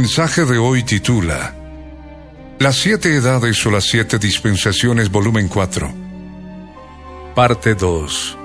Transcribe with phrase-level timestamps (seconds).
[0.00, 1.54] Mensaje de hoy titula
[2.58, 5.90] Las siete edades o las siete dispensaciones, volumen 4.
[7.34, 8.38] Parte 2.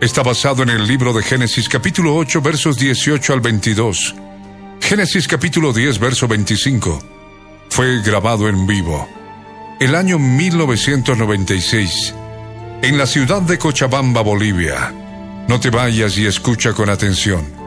[0.00, 4.14] Está basado en el libro de Génesis capítulo 8 versos 18 al 22.
[4.80, 7.02] Génesis capítulo 10 verso 25.
[7.68, 9.06] Fue grabado en vivo.
[9.78, 12.14] El año 1996.
[12.80, 14.90] En la ciudad de Cochabamba, Bolivia.
[15.48, 17.61] No te vayas y escucha con atención.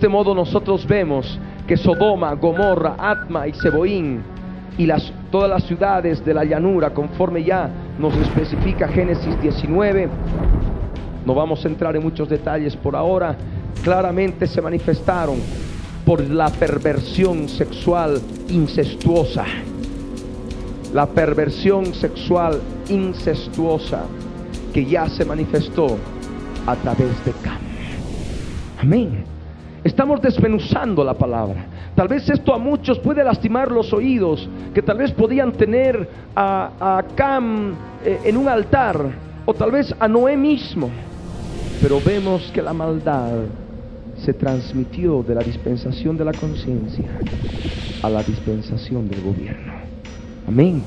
[0.00, 4.22] Este modo nosotros vemos que Sodoma, Gomorra, Atma y Seboín
[4.78, 4.88] y
[5.30, 7.68] todas las ciudades de la llanura, conforme ya
[7.98, 10.08] nos especifica Génesis 19,
[11.26, 13.36] no vamos a entrar en muchos detalles por ahora,
[13.84, 15.36] claramente se manifestaron
[16.06, 19.44] por la perversión sexual incestuosa.
[20.94, 24.04] La perversión sexual incestuosa
[24.72, 25.98] que ya se manifestó
[26.66, 27.58] a través de Cam.
[28.80, 29.29] Amén.
[29.82, 31.66] Estamos desmenuzando la palabra.
[31.94, 37.02] Tal vez esto a muchos puede lastimar los oídos, que tal vez podían tener a,
[37.14, 37.74] Cam
[38.04, 39.00] eh, en un altar,
[39.46, 40.90] o tal vez a Noé mismo.
[41.80, 43.32] Pero vemos que la maldad
[44.18, 47.06] se transmitió de la dispensación de la conciencia
[48.02, 49.72] a la dispensación del gobierno.
[50.46, 50.82] Amén.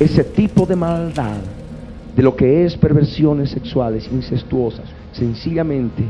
[0.00, 1.36] Ese tipo de maldad,
[2.16, 6.04] de lo que es perversiones sexuales incestuosas, sencillamente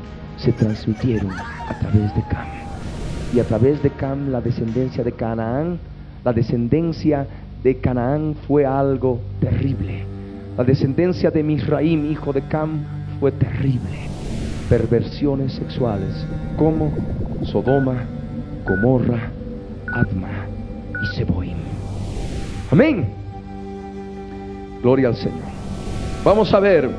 [0.45, 2.47] se transmitieron a través de Cam.
[3.35, 5.79] Y a través de Cam la descendencia de Canaán,
[6.23, 7.27] la descendencia
[7.63, 10.05] de Canaán fue algo terrible.
[10.59, 12.85] La descendencia de Misraim, hijo de Cam,
[13.19, 14.09] fue terrible.
[14.69, 16.27] Perversiones sexuales
[16.59, 16.93] como
[17.45, 18.05] Sodoma,
[18.67, 19.31] Gomorra,
[19.93, 20.47] Adma
[21.03, 21.57] y Seboim.
[22.71, 23.09] Amén.
[24.83, 25.55] Gloria al Señor.
[26.23, 26.91] Vamos a ver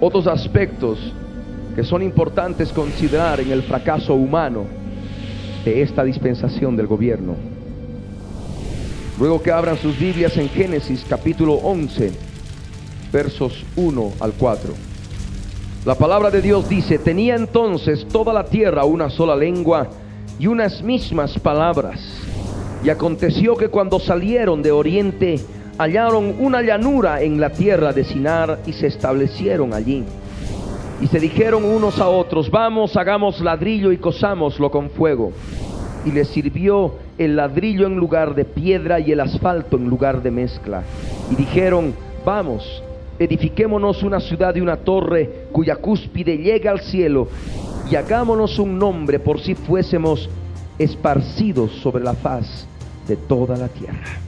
[0.00, 1.12] otros aspectos
[1.78, 4.64] que son importantes considerar en el fracaso humano
[5.64, 7.36] de esta dispensación del gobierno.
[9.16, 12.10] Luego que abran sus Biblias en Génesis capítulo 11,
[13.12, 14.74] versos 1 al 4.
[15.84, 19.86] La palabra de Dios dice, tenía entonces toda la tierra una sola lengua
[20.36, 22.00] y unas mismas palabras.
[22.82, 25.38] Y aconteció que cuando salieron de oriente,
[25.78, 30.04] hallaron una llanura en la tierra de Sinar y se establecieron allí.
[31.00, 35.32] Y se dijeron unos a otros, vamos, hagamos ladrillo y cosámoslo con fuego.
[36.04, 40.30] Y les sirvió el ladrillo en lugar de piedra y el asfalto en lugar de
[40.30, 40.82] mezcla.
[41.30, 42.82] Y dijeron, vamos,
[43.18, 47.28] edifiquémonos una ciudad y una torre cuya cúspide llega al cielo
[47.90, 50.28] y hagámonos un nombre por si fuésemos
[50.78, 52.66] esparcidos sobre la faz
[53.06, 54.18] de toda la tierra.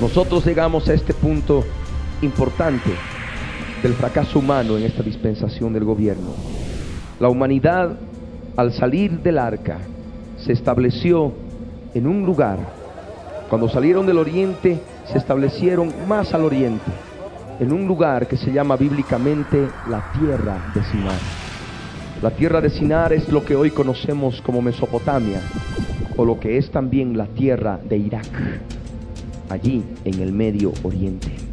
[0.00, 1.64] Nosotros llegamos a este punto
[2.22, 2.90] importante
[3.82, 6.30] del fracaso humano en esta dispensación del gobierno.
[7.20, 7.96] La humanidad,
[8.56, 9.78] al salir del arca,
[10.38, 11.32] se estableció
[11.94, 12.58] en un lugar.
[13.48, 14.80] Cuando salieron del oriente,
[15.10, 16.90] se establecieron más al oriente,
[17.60, 21.20] en un lugar que se llama bíblicamente la tierra de Sinar.
[22.22, 25.40] La tierra de Sinar es lo que hoy conocemos como Mesopotamia,
[26.16, 28.26] o lo que es también la tierra de Irak,
[29.48, 31.47] allí en el Medio Oriente.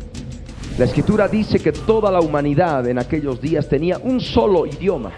[0.77, 5.11] La escritura dice que toda la humanidad en aquellos días tenía un solo idioma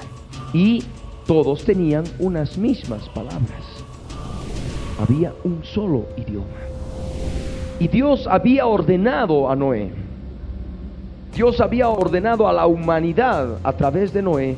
[0.53, 0.83] y
[1.25, 3.63] todos tenían unas mismas palabras.
[4.99, 6.45] Había un solo idioma.
[7.79, 9.91] Y Dios había ordenado a Noé,
[11.33, 14.55] Dios había ordenado a la humanidad a través de Noé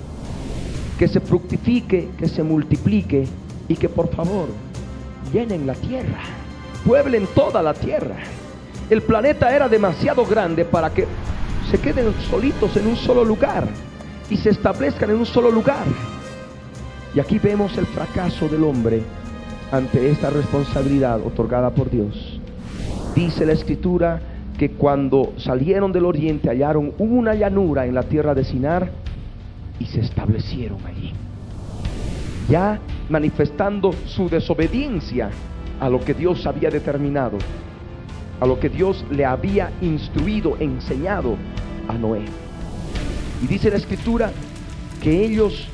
[0.97, 3.25] que se fructifique, que se multiplique
[3.69, 4.47] y que por favor
[5.31, 6.19] llenen la tierra,
[6.85, 8.17] pueblen toda la tierra.
[8.89, 11.05] El planeta era demasiado grande para que
[11.69, 13.67] se queden solitos en un solo lugar
[14.31, 15.85] y se establezcan en un solo lugar.
[17.13, 19.03] Y aquí vemos el fracaso del hombre
[19.71, 22.39] ante esta responsabilidad otorgada por Dios.
[23.13, 24.21] Dice la escritura
[24.57, 28.89] que cuando salieron del oriente hallaron una llanura en la tierra de Sinar
[29.79, 31.13] y se establecieron allí.
[32.49, 35.29] Ya manifestando su desobediencia
[35.79, 37.37] a lo que Dios había determinado,
[38.39, 41.35] a lo que Dios le había instruido, enseñado
[41.87, 42.25] a Noé.
[43.43, 44.31] Y dice la escritura
[45.01, 45.67] que ellos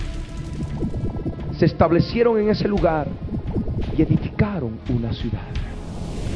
[1.57, 3.07] se establecieron en ese lugar
[3.97, 5.41] y edificaron una ciudad.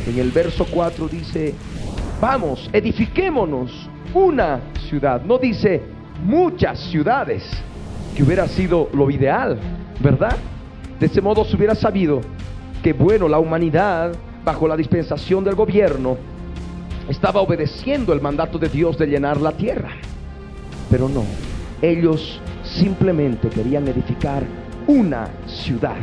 [0.08, 1.54] En el verso 4 dice,
[2.22, 5.22] vamos, edifiquémonos una ciudad.
[5.24, 5.82] No dice
[6.24, 7.44] muchas ciudades,
[8.16, 9.60] que hubiera sido lo ideal,
[10.00, 10.36] ¿verdad?
[11.00, 12.22] De ese modo se hubiera sabido
[12.84, 14.14] que, bueno, la humanidad,
[14.44, 16.18] bajo la dispensación del gobierno,
[17.08, 19.92] estaba obedeciendo el mandato de Dios de llenar la tierra.
[20.90, 21.24] Pero no,
[21.82, 24.44] ellos simplemente querían edificar
[24.88, 25.98] una ciudad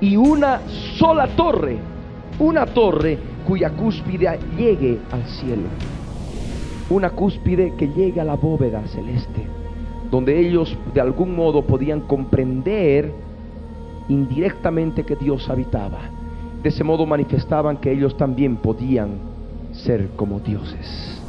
[0.00, 0.60] y una
[0.96, 1.78] sola torre,
[2.38, 5.68] una torre cuya cúspide llegue al cielo,
[6.90, 9.46] una cúspide que llegue a la bóveda celeste,
[10.10, 13.12] donde ellos de algún modo podían comprender
[14.08, 15.98] indirectamente que Dios habitaba.
[16.64, 19.10] De ese modo manifestaban que ellos también podían
[19.72, 21.20] ser como dioses,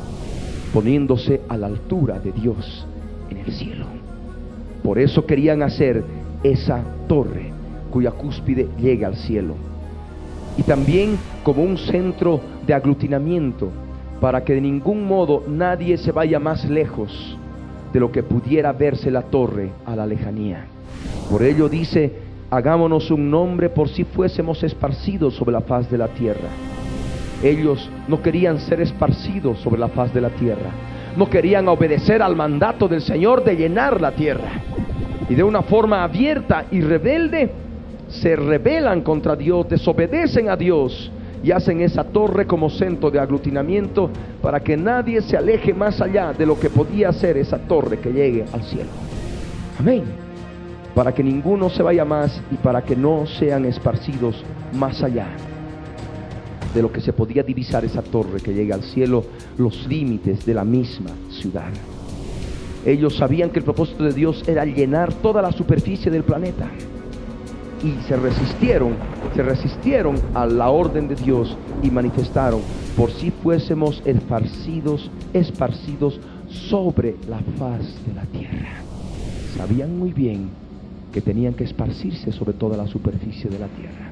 [0.74, 2.88] poniéndose a la altura de Dios
[3.30, 3.86] en el cielo.
[4.82, 6.06] Por eso querían hacer
[6.42, 7.52] esa torre
[7.92, 9.56] cuya cúspide llega al cielo.
[10.58, 13.72] Y también como un centro de aglutinamiento
[14.22, 17.38] para que de ningún modo nadie se vaya más lejos
[17.92, 20.68] de lo que pudiera verse la torre a la lejanía.
[21.30, 26.08] Por ello dice, hagámonos un nombre por si fuésemos esparcidos sobre la faz de la
[26.08, 26.50] tierra.
[27.44, 30.70] Ellos no querían ser esparcidos sobre la faz de la tierra.
[31.18, 34.62] No querían obedecer al mandato del Señor de llenar la tierra.
[35.30, 37.52] Y de una forma abierta y rebelde,
[38.08, 41.12] se rebelan contra Dios, desobedecen a Dios
[41.44, 44.10] y hacen esa torre como centro de aglutinamiento
[44.42, 48.12] para que nadie se aleje más allá de lo que podía ser esa torre que
[48.12, 48.90] llegue al cielo.
[49.80, 50.25] Amén.
[50.96, 54.42] Para que ninguno se vaya más y para que no sean esparcidos
[54.74, 55.28] más allá
[56.76, 59.24] de lo que se podía divisar esa torre que llega al cielo,
[59.58, 61.72] los límites de la misma ciudad.
[62.86, 66.70] Ellos sabían que el propósito de Dios era llenar toda la superficie del planeta
[67.82, 68.94] y se resistieron,
[69.36, 72.62] se resistieron a la orden de Dios y manifestaron,
[72.98, 78.82] por si fuésemos esparcidos, esparcidos sobre la faz de la tierra.
[79.58, 80.65] Sabían muy bien
[81.16, 84.12] que tenían que esparcirse sobre toda la superficie de la tierra.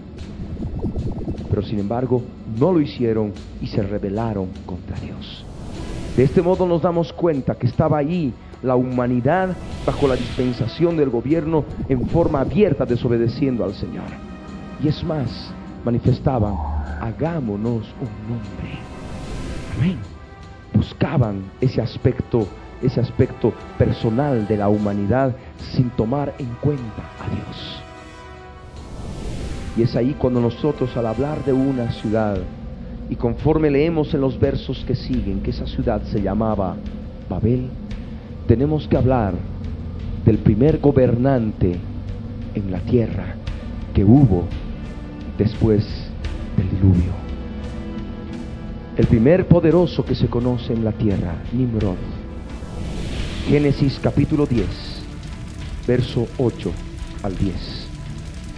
[1.50, 2.24] Pero sin embargo,
[2.57, 5.43] no lo hicieron y se rebelaron contra Dios.
[6.15, 9.53] De este modo nos damos cuenta que estaba ahí la humanidad
[9.86, 14.07] bajo la dispensación del gobierno en forma abierta desobedeciendo al Señor.
[14.81, 15.51] Y es más,
[15.83, 16.55] manifestaban,
[17.01, 18.79] hagámonos un nombre.
[19.77, 19.98] Amén.
[20.74, 22.48] Buscaban ese aspecto,
[22.83, 25.35] ese aspecto personal de la humanidad
[25.71, 27.83] sin tomar en cuenta a Dios.
[29.77, 32.37] Y es ahí cuando nosotros al hablar de una ciudad,
[33.09, 36.75] y conforme leemos en los versos que siguen que esa ciudad se llamaba
[37.29, 37.69] Babel,
[38.47, 39.33] tenemos que hablar
[40.25, 41.77] del primer gobernante
[42.55, 43.35] en la tierra
[43.93, 44.45] que hubo
[45.37, 45.85] después
[46.57, 47.11] del diluvio.
[48.95, 52.22] El primer poderoso que se conoce en la tierra, Nimrod.
[53.47, 54.65] Génesis capítulo 10,
[55.85, 56.71] verso 8
[57.23, 57.53] al 10.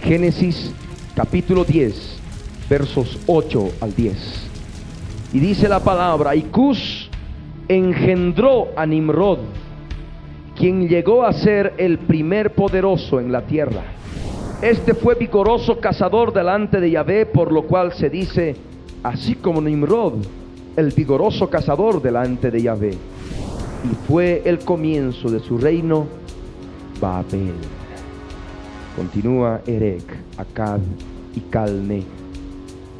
[0.00, 0.72] Génesis
[1.16, 2.20] capítulo 10,
[2.70, 4.16] versos 8 al 10.
[5.32, 7.10] Y dice la palabra, y Cus
[7.66, 9.40] engendró a Nimrod
[10.56, 13.82] quien llegó a ser el primer poderoso en la tierra.
[14.62, 18.54] Este fue vigoroso cazador delante de Yahvé, por lo cual se dice,
[19.02, 20.24] así como Nimrod,
[20.76, 23.15] el vigoroso cazador delante de Yahvé.
[23.90, 26.06] Y fue el comienzo de su reino,
[27.00, 27.54] Babel.
[28.96, 30.04] Continúa Erek,
[30.38, 30.80] Akkad
[31.34, 32.02] y Calne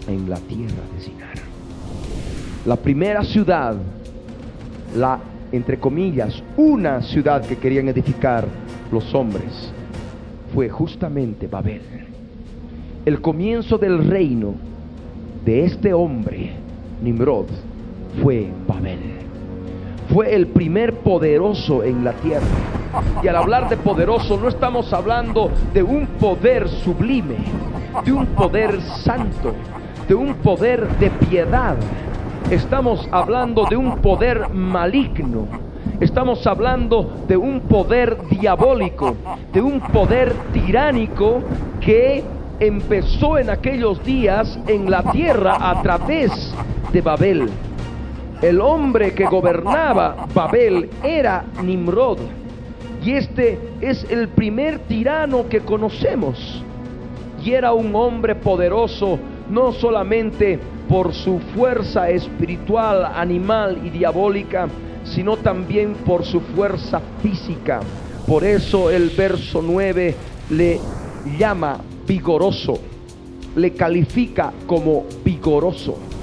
[0.06, 1.36] en la tierra de Sinar.
[2.64, 3.76] La primera ciudad,
[4.94, 5.18] la
[5.52, 8.46] entre comillas, una ciudad que querían edificar
[8.90, 9.72] los hombres
[10.54, 11.82] fue justamente Babel.
[13.04, 14.54] El comienzo del reino
[15.44, 16.50] de este hombre,
[17.02, 17.46] Nimrod,
[18.22, 19.25] fue Babel.
[20.12, 22.46] Fue el primer poderoso en la tierra.
[23.22, 27.36] Y al hablar de poderoso no estamos hablando de un poder sublime,
[28.04, 29.52] de un poder santo,
[30.08, 31.76] de un poder de piedad.
[32.50, 35.48] Estamos hablando de un poder maligno.
[36.00, 39.16] Estamos hablando de un poder diabólico,
[39.52, 41.40] de un poder tiránico
[41.80, 42.22] que
[42.60, 46.54] empezó en aquellos días en la tierra a través
[46.92, 47.50] de Babel.
[48.42, 52.18] El hombre que gobernaba Babel era Nimrod.
[53.02, 56.62] Y este es el primer tirano que conocemos.
[57.42, 64.68] Y era un hombre poderoso, no solamente por su fuerza espiritual, animal y diabólica,
[65.04, 67.80] sino también por su fuerza física.
[68.26, 70.14] Por eso el verso 9
[70.50, 70.80] le
[71.38, 72.78] llama vigoroso,
[73.54, 76.15] le califica como vigoroso.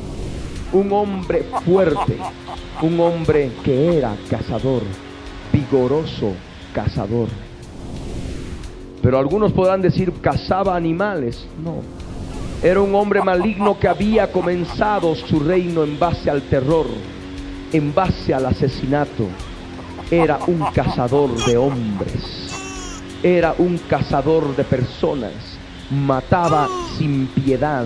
[0.73, 2.17] Un hombre fuerte,
[2.81, 4.81] un hombre que era cazador,
[5.51, 6.33] vigoroso
[6.73, 7.27] cazador.
[9.01, 11.45] Pero algunos podrán decir cazaba animales.
[11.63, 11.81] No,
[12.63, 16.87] era un hombre maligno que había comenzado su reino en base al terror,
[17.71, 19.27] en base al asesinato.
[20.09, 22.89] Era un cazador de hombres,
[23.21, 25.33] era un cazador de personas,
[25.91, 27.85] mataba sin piedad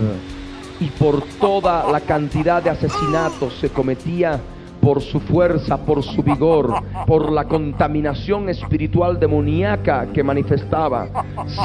[0.80, 4.40] y por toda la cantidad de asesinatos se cometía
[4.80, 11.08] por su fuerza, por su vigor, por la contaminación espiritual demoníaca que manifestaba,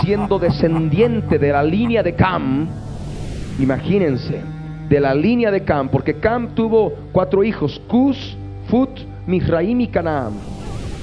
[0.02, 2.68] siendo descendiente de la línea de Cam,
[3.60, 4.42] imagínense,
[4.90, 8.36] de la línea de Cam, porque Cam tuvo cuatro hijos, Cus,
[8.68, 8.90] Fut,
[9.28, 10.34] Misraim y Canaán.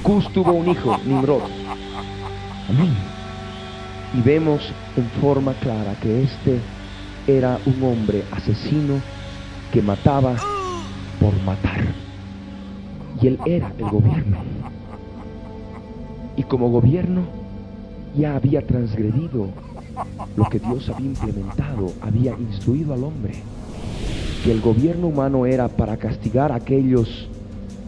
[0.02, 1.42] Cus tuvo un hijo, Nimrod.
[2.68, 2.94] Amén.
[4.14, 6.58] Y vemos en forma clara que este
[7.38, 9.00] era un hombre asesino
[9.72, 10.36] que mataba
[11.20, 11.84] por matar.
[13.20, 14.38] Y él era el gobierno.
[16.36, 17.22] Y como gobierno
[18.16, 19.48] ya había transgredido
[20.36, 23.34] lo que Dios había implementado, había instruido al hombre.
[24.44, 27.28] Que el gobierno humano era para castigar a aquellos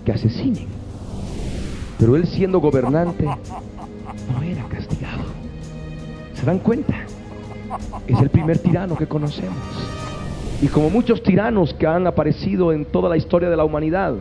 [0.04, 0.66] que asesinen.
[1.98, 5.22] Pero él siendo gobernante no era castigado.
[6.34, 7.06] ¿Se dan cuenta?
[8.06, 9.56] Es el primer tirano que conocemos.
[10.60, 14.14] Y como muchos tiranos que han aparecido en toda la historia de la humanidad,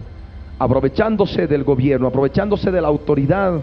[0.58, 3.60] aprovechándose del gobierno, aprovechándose de la autoridad,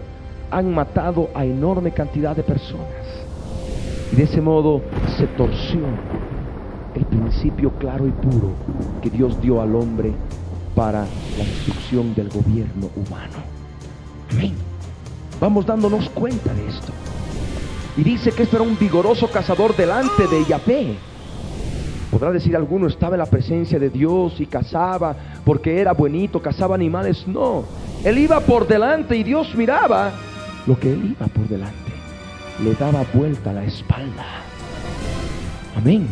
[0.51, 2.85] han matado a enorme cantidad de personas.
[4.11, 4.81] Y de ese modo
[5.17, 5.81] se torció
[6.95, 8.51] el principio claro y puro
[9.01, 10.13] que Dios dio al hombre
[10.75, 13.43] para la instrucción del gobierno humano.
[15.39, 16.91] Vamos dándonos cuenta de esto.
[17.97, 20.95] Y dice que esto era un vigoroso cazador delante de Yahvé.
[22.11, 25.15] Podrá decir alguno, estaba en la presencia de Dios y cazaba
[25.45, 27.27] porque era buenito, cazaba animales.
[27.27, 27.63] No,
[28.03, 30.11] él iba por delante y Dios miraba
[30.65, 31.91] lo que él iba por delante.
[32.63, 34.25] Le daba vuelta la espalda.
[35.77, 36.07] Amén.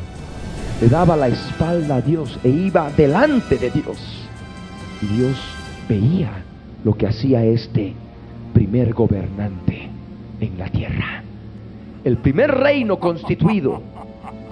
[0.80, 3.98] Le daba la espalda a Dios e iba delante de Dios.
[5.02, 5.36] Y Dios
[5.90, 6.44] veía
[6.84, 7.94] lo que hacía este
[8.54, 9.90] primer gobernante
[10.40, 11.24] en la tierra.
[12.08, 13.82] El primer reino constituido,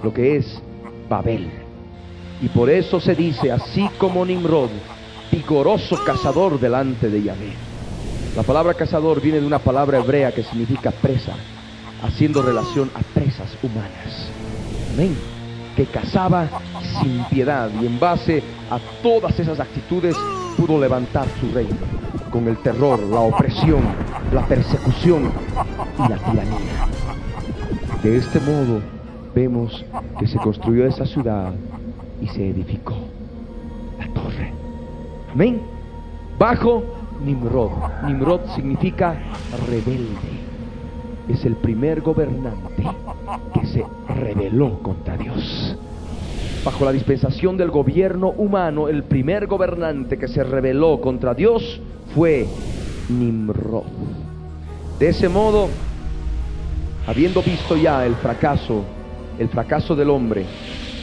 [0.02, 0.60] lo que es
[1.08, 1.48] Babel.
[2.42, 4.68] Y por eso se dice, así como Nimrod,
[5.32, 7.54] vigoroso cazador delante de Yahvé.
[8.36, 11.32] La palabra cazador viene de una palabra hebrea que significa presa,
[12.02, 14.28] haciendo relación a presas humanas.
[14.92, 15.16] Amén.
[15.76, 16.50] Que cazaba
[17.00, 20.14] sin piedad y en base a todas esas actitudes
[20.58, 21.74] pudo levantar su reino
[22.30, 23.80] con el terror, la opresión,
[24.30, 25.32] la persecución
[25.96, 27.05] y la tiranía.
[28.06, 28.80] De este modo,
[29.34, 29.84] vemos
[30.16, 31.52] que se construyó esa ciudad
[32.22, 32.94] y se edificó
[33.98, 34.52] la torre.
[35.32, 35.60] Amén.
[36.38, 36.84] Bajo
[37.24, 37.72] Nimrod.
[38.06, 39.20] Nimrod significa
[39.68, 40.14] rebelde.
[41.28, 42.84] Es el primer gobernante
[43.52, 43.84] que se
[44.14, 45.76] rebeló contra Dios.
[46.64, 51.80] Bajo la dispensación del gobierno humano, el primer gobernante que se rebeló contra Dios
[52.14, 52.46] fue
[53.08, 53.82] Nimrod.
[55.00, 55.66] De ese modo,
[57.06, 58.84] habiendo visto ya el fracaso
[59.38, 60.44] el fracaso del hombre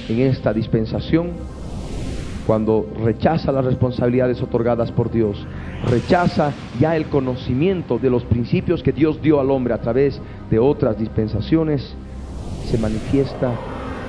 [0.09, 1.31] en esta dispensación,
[2.47, 5.45] cuando rechaza las responsabilidades otorgadas por Dios,
[5.89, 10.19] rechaza ya el conocimiento de los principios que Dios dio al hombre a través
[10.49, 11.95] de otras dispensaciones,
[12.65, 13.51] se manifiesta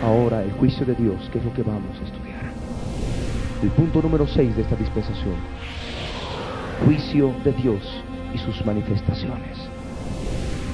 [0.02, 2.44] ahora el juicio de Dios, que es lo que vamos a estudiar.
[3.62, 5.34] El punto número 6 de esta dispensación,
[6.84, 7.80] juicio de Dios
[8.34, 9.73] y sus manifestaciones.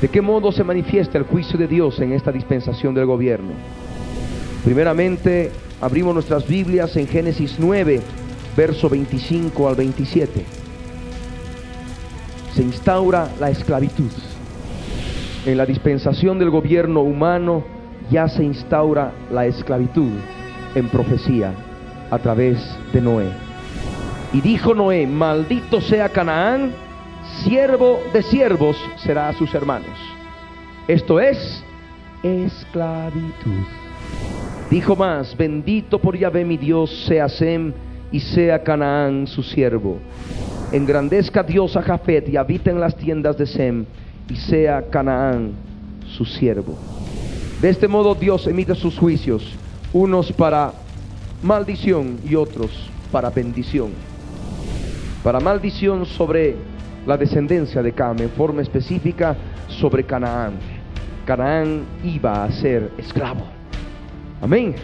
[0.00, 3.50] ¿De qué modo se manifiesta el juicio de Dios en esta dispensación del gobierno?
[4.64, 8.00] Primeramente, abrimos nuestras Biblias en Génesis 9,
[8.56, 10.44] verso 25 al 27.
[12.54, 14.10] Se instaura la esclavitud.
[15.44, 17.62] En la dispensación del gobierno humano,
[18.10, 20.12] ya se instaura la esclavitud
[20.74, 21.52] en profecía
[22.10, 22.58] a través
[22.92, 23.28] de Noé.
[24.32, 26.72] Y dijo Noé, maldito sea Canaán,
[27.44, 29.98] siervo de siervos será a sus hermanos.
[30.88, 31.62] Esto es
[32.22, 33.64] esclavitud.
[34.70, 37.72] Dijo más, bendito por Yahvé mi Dios sea Sem
[38.12, 39.98] y sea Canaán su siervo.
[40.72, 43.84] Engrandezca Dios a Jafet y habita en las tiendas de Sem
[44.28, 45.52] y sea Canaán
[46.16, 46.76] su siervo.
[47.60, 49.42] De este modo Dios emite sus juicios,
[49.92, 50.72] unos para
[51.42, 52.70] maldición y otros
[53.10, 53.90] para bendición.
[55.22, 56.56] Para maldición sobre
[57.06, 59.36] la descendencia de Cam, en forma específica
[59.68, 60.54] sobre Canaán.
[61.24, 63.42] Canaán iba a ser esclavo.
[64.40, 64.74] Amén.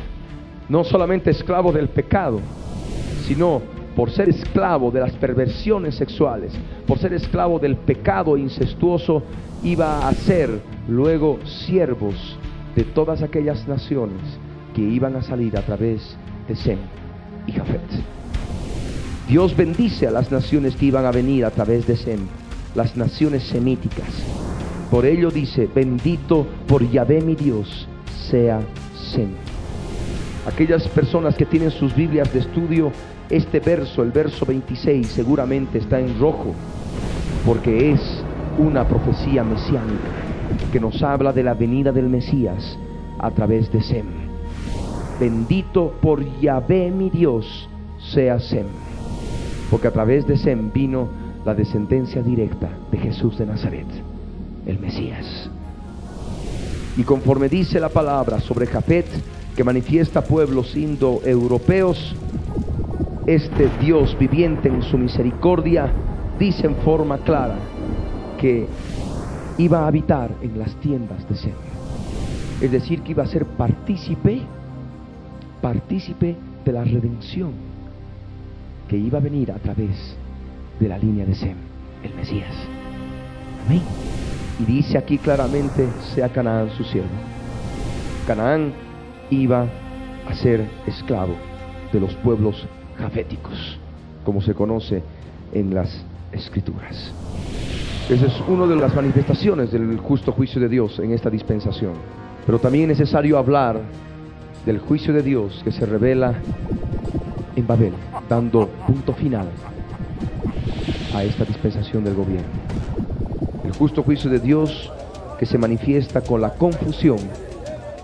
[0.68, 2.40] No solamente esclavo del pecado,
[3.26, 3.62] sino
[3.94, 6.52] por ser esclavo de las perversiones sexuales,
[6.86, 9.22] por ser esclavo del pecado incestuoso,
[9.62, 10.50] iba a ser
[10.88, 12.38] luego siervos
[12.74, 14.20] de todas aquellas naciones
[14.74, 16.78] que iban a salir a través de Sem
[17.46, 18.15] y Jafet.
[19.28, 22.20] Dios bendice a las naciones que iban a venir a través de Sem,
[22.76, 24.06] las naciones semíticas.
[24.88, 27.88] Por ello dice, bendito por Yahvé mi Dios
[28.30, 28.60] sea
[28.94, 29.30] Sem.
[30.46, 32.92] Aquellas personas que tienen sus Biblias de estudio,
[33.28, 36.54] este verso, el verso 26, seguramente está en rojo,
[37.44, 38.00] porque es
[38.58, 40.26] una profecía mesiánica
[40.70, 42.78] que nos habla de la venida del Mesías
[43.18, 44.06] a través de Sem.
[45.18, 48.66] Bendito por Yahvé mi Dios sea Sem,
[49.70, 51.08] porque a través de Sem vino
[51.44, 53.86] la descendencia directa de Jesús de Nazaret,
[54.66, 55.50] el Mesías.
[56.96, 59.06] Y conforme dice la palabra sobre Jafet,
[59.54, 62.14] que manifiesta pueblos indoeuropeos,
[63.26, 65.90] este Dios viviente en su misericordia
[66.38, 67.58] dice en forma clara
[68.38, 68.66] que
[69.58, 71.52] iba a habitar en las tiendas de Sem.
[72.60, 74.40] Es decir, que iba a ser partícipe,
[75.60, 77.75] partícipe de la redención
[78.88, 80.16] que iba a venir a través
[80.78, 81.56] de la línea de Sem,
[82.02, 82.54] el Mesías.
[83.66, 83.82] Amén.
[84.60, 87.08] Y dice aquí claramente, sea Canaán su siervo.
[88.26, 88.72] Canaán
[89.30, 89.66] iba
[90.28, 91.34] a ser esclavo
[91.92, 92.66] de los pueblos
[92.98, 93.78] jaféticos,
[94.24, 95.02] como se conoce
[95.52, 97.12] en las escrituras.
[98.08, 101.94] Esa es una de las manifestaciones del justo juicio de Dios en esta dispensación.
[102.44, 103.80] Pero también es necesario hablar
[104.64, 106.34] del juicio de Dios que se revela
[107.56, 107.94] en Babel,
[108.28, 109.48] dando punto final
[111.14, 112.48] a esta dispensación del gobierno.
[113.64, 114.92] El justo juicio de Dios
[115.38, 117.18] que se manifiesta con la confusión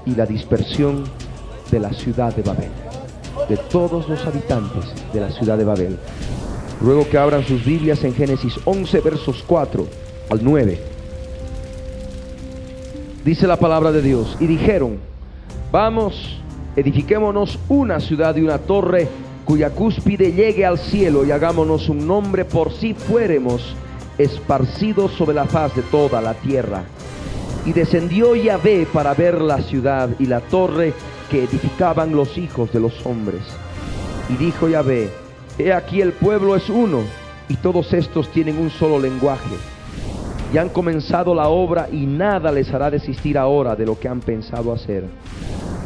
[0.04, 1.04] y la dispersión
[1.70, 2.70] de la ciudad de Babel,
[3.48, 5.98] de todos los habitantes de la ciudad de Babel.
[6.80, 9.86] Ruego que abran sus Biblias en Génesis 11, versos 4
[10.30, 10.80] al 9.
[13.24, 14.98] Dice la palabra de Dios, y dijeron,
[15.70, 16.40] vamos,
[16.74, 19.08] edifiquémonos una ciudad y una torre
[19.44, 23.74] cuya cúspide llegue al cielo y hagámonos un nombre por si fuéremos
[24.18, 26.84] esparcidos sobre la faz de toda la tierra.
[27.64, 30.92] Y descendió Yahvé para ver la ciudad y la torre
[31.30, 33.42] que edificaban los hijos de los hombres.
[34.28, 35.10] Y dijo Yahvé,
[35.58, 37.00] he aquí el pueblo es uno,
[37.48, 39.56] y todos estos tienen un solo lenguaje.
[40.52, 44.20] Y han comenzado la obra y nada les hará desistir ahora de lo que han
[44.20, 45.04] pensado hacer.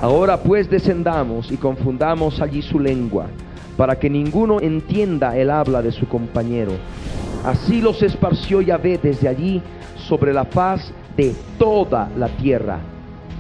[0.01, 3.27] Ahora pues descendamos y confundamos allí su lengua,
[3.77, 6.73] para que ninguno entienda el habla de su compañero.
[7.45, 9.63] Así los esparció Yahvé desde allí
[9.97, 12.79] sobre la faz de toda la tierra,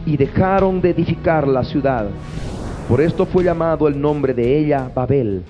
[0.05, 2.07] y dejaron de edificar la ciudad.
[2.89, 5.43] Por esto fue llamado el nombre de ella Babel,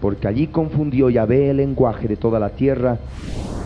[0.00, 2.98] porque allí confundió Yahvé el lenguaje de toda la tierra,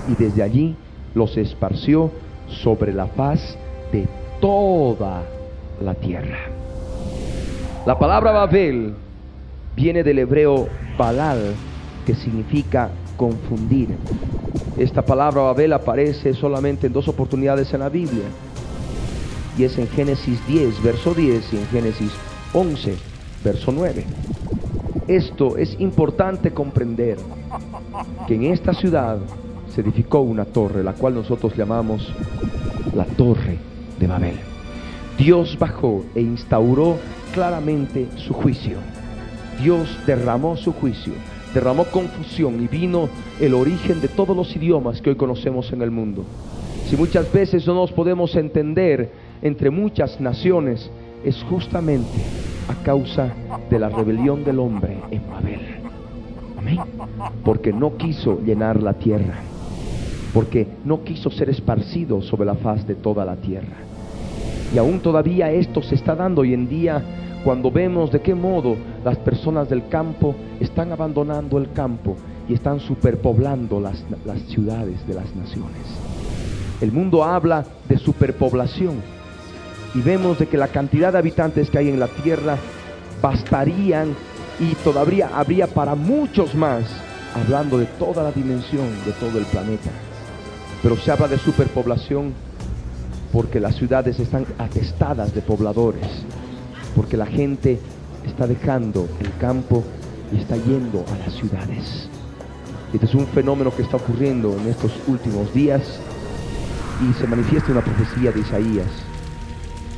[0.08, 0.74] y desde allí
[1.14, 2.10] los esparció
[2.48, 3.56] sobre la faz
[3.92, 4.08] de
[4.40, 5.22] toda
[5.82, 6.38] la tierra.
[7.86, 8.94] La palabra Babel
[9.76, 11.54] viene del hebreo Balal,
[12.06, 13.88] que significa confundir.
[14.76, 18.24] Esta palabra Babel aparece solamente en dos oportunidades en la Biblia.
[19.58, 22.12] Y es en Génesis 10, verso 10 y en Génesis
[22.52, 22.96] 11,
[23.44, 24.04] verso 9.
[25.06, 27.18] Esto es importante comprender
[28.26, 29.18] que en esta ciudad
[29.74, 32.12] se edificó una torre, la cual nosotros llamamos
[32.94, 33.58] la torre
[33.98, 34.38] de Babel.
[35.18, 36.96] Dios bajó e instauró
[37.34, 38.78] claramente su juicio.
[39.62, 41.12] Dios derramó su juicio,
[41.54, 43.08] derramó confusión y vino
[43.40, 46.24] el origen de todos los idiomas que hoy conocemos en el mundo.
[46.88, 49.10] Si muchas veces no nos podemos entender
[49.42, 50.90] entre muchas naciones,
[51.24, 52.08] es justamente
[52.68, 53.32] a causa
[53.68, 55.60] de la rebelión del hombre en Babel.
[56.58, 56.78] Amén.
[57.44, 59.50] Porque no quiso llenar la tierra
[60.32, 63.76] porque no quiso ser esparcido sobre la faz de toda la tierra.
[64.74, 67.02] Y aún todavía esto se está dando hoy en día
[67.44, 72.16] cuando vemos de qué modo las personas del campo están abandonando el campo
[72.48, 75.82] y están superpoblando las, las ciudades de las naciones.
[76.80, 79.02] El mundo habla de superpoblación
[79.94, 82.56] y vemos de que la cantidad de habitantes que hay en la tierra
[83.20, 84.14] bastarían
[84.58, 86.84] y todavía habría para muchos más,
[87.34, 89.90] hablando de toda la dimensión de todo el planeta.
[90.82, 92.32] Pero se habla de superpoblación
[93.32, 96.06] porque las ciudades están atestadas de pobladores,
[96.96, 97.78] porque la gente
[98.26, 99.84] está dejando el campo
[100.32, 102.08] y está yendo a las ciudades.
[102.92, 105.82] Este es un fenómeno que está ocurriendo en estos últimos días
[107.08, 108.88] y se manifiesta una profecía de Isaías.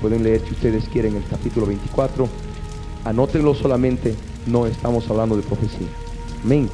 [0.01, 2.29] Pueden leer si ustedes quieren el capítulo 24.
[3.05, 4.15] Anótenlo solamente,
[4.47, 5.89] no estamos hablando de profecía.
[6.45, 6.69] Amén.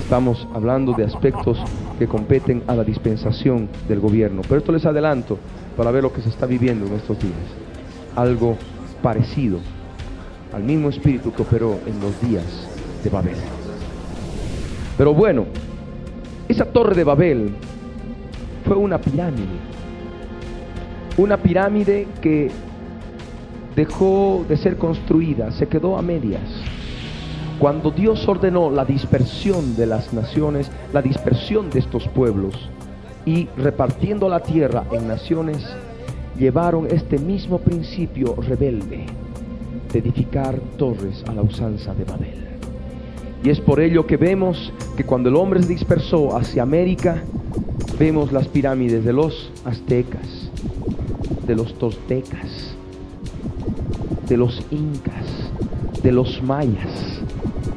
[0.00, 1.58] Estamos hablando de aspectos
[1.98, 4.42] que competen a la dispensación del gobierno.
[4.42, 5.38] Pero esto les adelanto
[5.76, 7.34] para ver lo que se está viviendo en estos días.
[8.16, 8.56] Algo
[9.02, 9.60] parecido
[10.54, 12.44] al mismo espíritu que operó en los días
[13.02, 13.36] de Babel.
[14.96, 15.46] Pero bueno,
[16.48, 17.50] esa torre de Babel
[18.64, 19.58] fue una pirámide.
[21.16, 22.50] Una pirámide que
[23.74, 26.48] dejó de ser construida, se quedó a medias.
[27.58, 32.68] Cuando Dios ordenó la dispersión de las naciones, la dispersión de estos pueblos,
[33.26, 35.64] y repartiendo la tierra en naciones,
[36.38, 39.06] llevaron este mismo principio rebelde
[39.98, 42.44] edificar torres a la usanza de Babel.
[43.42, 47.22] Y es por ello que vemos que cuando el hombre se dispersó hacia América,
[47.98, 50.50] vemos las pirámides de los aztecas,
[51.46, 52.74] de los toltecas,
[54.28, 55.52] de los incas,
[56.02, 57.20] de los mayas,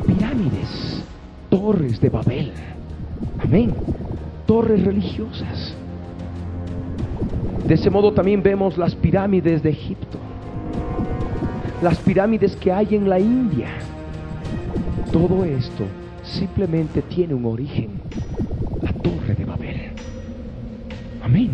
[0.05, 1.03] pirámides,
[1.49, 2.51] torres de Babel.
[3.43, 3.73] Amén.
[4.45, 5.75] Torres religiosas.
[7.67, 10.17] De ese modo también vemos las pirámides de Egipto,
[11.81, 13.67] las pirámides que hay en la India.
[15.11, 15.85] Todo esto
[16.23, 18.01] simplemente tiene un origen,
[18.81, 19.91] la torre de Babel.
[21.23, 21.51] Amén.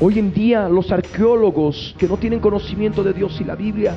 [0.00, 3.94] Hoy en día los arqueólogos que no tienen conocimiento de Dios y la Biblia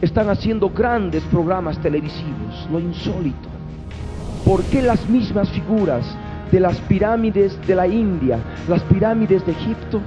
[0.00, 3.48] están haciendo grandes programas televisivos, lo insólito.
[4.44, 6.04] ¿Por qué las mismas figuras
[6.52, 8.38] de las pirámides de la India,
[8.68, 10.00] las pirámides de Egipto,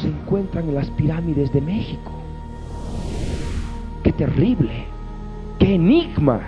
[0.00, 2.21] se encuentran en las pirámides de México?
[4.22, 4.84] Terrible,
[5.58, 6.40] qué enigma,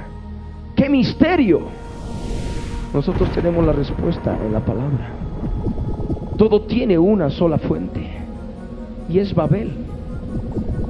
[0.77, 1.63] qué misterio.
[2.93, 5.11] Nosotros tenemos la respuesta en la palabra.
[6.39, 8.13] Todo tiene una sola fuente
[9.09, 9.73] y es Babel.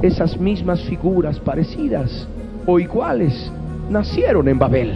[0.02, 2.28] Esas mismas figuras parecidas
[2.66, 3.50] o iguales
[3.88, 4.94] nacieron en Babel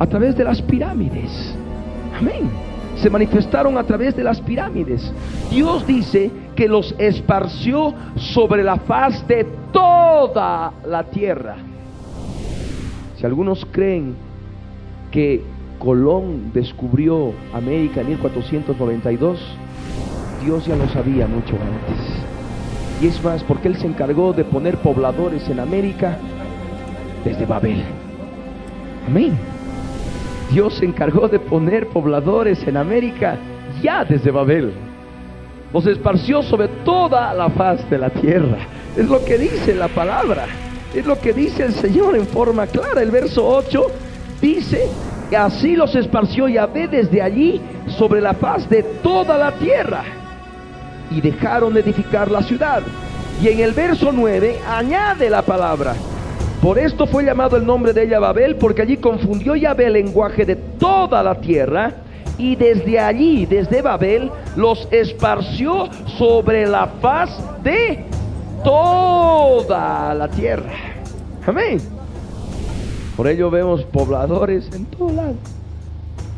[0.00, 1.54] a través de las pirámides.
[2.18, 2.50] Amén.
[2.96, 5.08] Se manifestaron a través de las pirámides.
[5.52, 11.56] Dios dice que los esparció sobre la faz de toda la tierra.
[13.16, 14.14] Si algunos creen
[15.10, 15.42] que
[15.78, 19.38] Colón descubrió América en 1492,
[20.44, 22.22] Dios ya lo sabía mucho antes.
[23.00, 26.16] Y es más, porque Él se encargó de poner pobladores en América
[27.24, 27.82] desde Babel.
[29.08, 29.32] Amén.
[30.52, 33.36] Dios se encargó de poner pobladores en América
[33.82, 34.72] ya desde Babel.
[35.72, 38.58] Los esparció sobre toda la faz de la tierra.
[38.96, 40.46] Es lo que dice la palabra.
[40.94, 43.00] Es lo que dice el Señor en forma clara.
[43.02, 43.86] El verso 8
[44.40, 44.88] dice,
[45.32, 47.58] que así los esparció Yahvé desde allí
[47.96, 50.04] sobre la faz de toda la tierra.
[51.10, 52.82] Y dejaron de edificar la ciudad.
[53.42, 55.94] Y en el verso 9 añade la palabra.
[56.60, 60.44] Por esto fue llamado el nombre de ella Babel, porque allí confundió Yahvé el lenguaje
[60.44, 61.94] de toda la tierra.
[62.42, 67.30] Y desde allí, desde Babel, los esparció sobre la faz
[67.62, 68.04] de
[68.64, 70.72] toda la tierra.
[71.46, 71.78] Amén.
[73.16, 75.34] Por ello vemos pobladores en todo lado.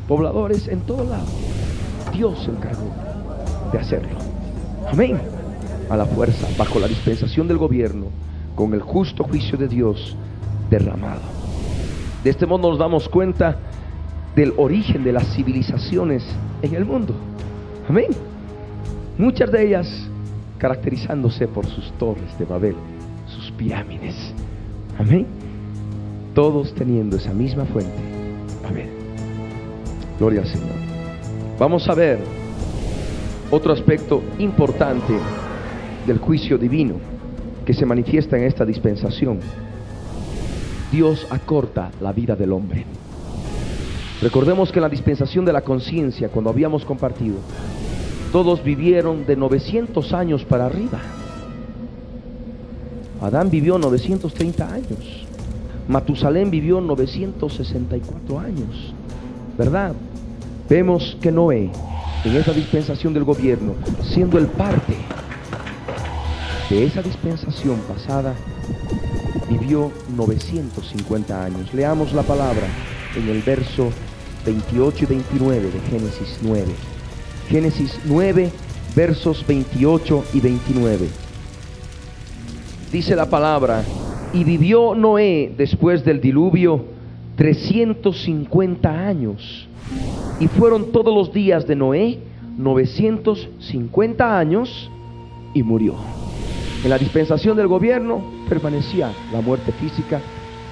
[0.07, 1.25] Pobladores en todo lado.
[2.12, 2.90] Dios se encargó
[3.73, 4.19] de hacerlo.
[4.93, 5.19] Amén.
[5.88, 8.09] A la fuerza, bajo la dispensación del gobierno,
[8.55, 10.19] con el justo juicio de Dios
[10.69, 11.23] derramado.
[12.23, 13.57] De este modo nos damos cuenta
[14.37, 16.25] del origen de las civilizaciones
[16.62, 17.14] en el mundo.
[17.88, 18.09] Amén.
[19.18, 20.09] Muchas de ellas
[20.59, 22.77] caracterizándose por sus torres de Babel,
[23.27, 24.14] sus pirámides.
[24.99, 25.27] Amén.
[26.35, 27.97] Todos teniendo esa misma fuente.
[28.66, 28.90] Amén.
[30.18, 30.75] Gloria al Señor.
[31.59, 32.18] Vamos a ver
[33.51, 35.14] otro aspecto importante
[36.07, 36.94] del juicio divino
[37.64, 39.38] que se manifiesta en esta dispensación.
[40.90, 42.85] Dios acorta la vida del hombre.
[44.25, 47.37] Recordemos que en la dispensación de la conciencia, cuando habíamos compartido,
[48.33, 50.99] todos vivieron de 900 años para arriba.
[53.21, 55.27] Adán vivió 930 años.
[55.89, 58.95] Matusalén vivió 964 años.
[59.59, 59.93] ¿Verdad?
[60.71, 61.71] Vemos que Noé,
[62.25, 63.75] en esa dispensación del gobierno,
[64.15, 64.95] siendo el parte
[66.71, 68.35] de esa dispensación pasada,
[69.51, 71.75] vivió 950 años.
[71.75, 72.67] Leamos la palabra
[73.17, 73.91] en el verso
[74.44, 76.64] 28 y 29 de Génesis 9.
[77.48, 78.50] Génesis 9,
[78.94, 81.09] versos 28 y 29.
[82.92, 83.83] Dice la palabra,
[84.33, 86.85] y vivió Noé después del diluvio
[87.37, 89.68] 350 años.
[90.40, 92.18] Y fueron todos los días de Noé
[92.59, 94.90] 950 años
[95.54, 95.94] y murió.
[96.83, 100.20] En la dispensación del gobierno permanecía la muerte física,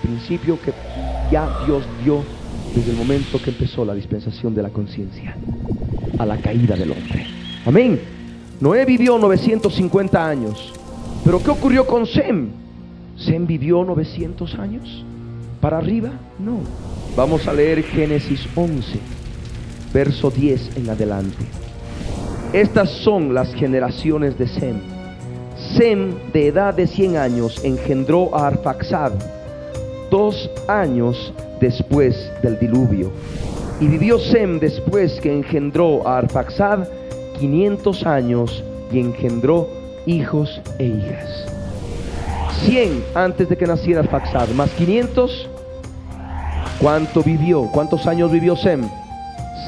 [0.02, 0.72] principio que
[1.30, 2.22] ya Dios dio
[2.74, 5.36] desde el momento que empezó la dispensación de la conciencia,
[6.18, 7.26] a la caída del hombre.
[7.66, 8.00] Amén.
[8.60, 10.72] Noé vivió 950 años.
[11.24, 12.48] Pero ¿qué ocurrió con Sem?
[13.16, 15.04] ¿Sem vivió 900 años?
[15.60, 16.10] ¿Para arriba?
[16.38, 16.60] No.
[17.16, 18.98] Vamos a leer Génesis 11,
[19.92, 21.44] verso 10 en adelante.
[22.52, 24.80] Estas son las generaciones de Sem.
[25.76, 29.12] Sem, de edad de 100 años, engendró a Arfaxad,
[30.10, 31.32] dos años
[31.62, 33.10] después del diluvio.
[33.80, 36.88] Y vivió Sem después que engendró a Arfaxad
[37.38, 39.68] 500 años y engendró
[40.04, 41.46] hijos e hijas.
[42.66, 45.48] 100 antes de que naciera Arfaxad, más 500.
[46.80, 47.68] ¿Cuánto vivió?
[47.72, 48.82] ¿Cuántos años vivió Sem?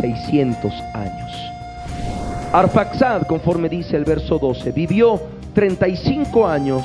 [0.00, 1.32] 600 años.
[2.52, 5.20] Arfaxad, conforme dice el verso 12, vivió
[5.54, 6.84] 35 años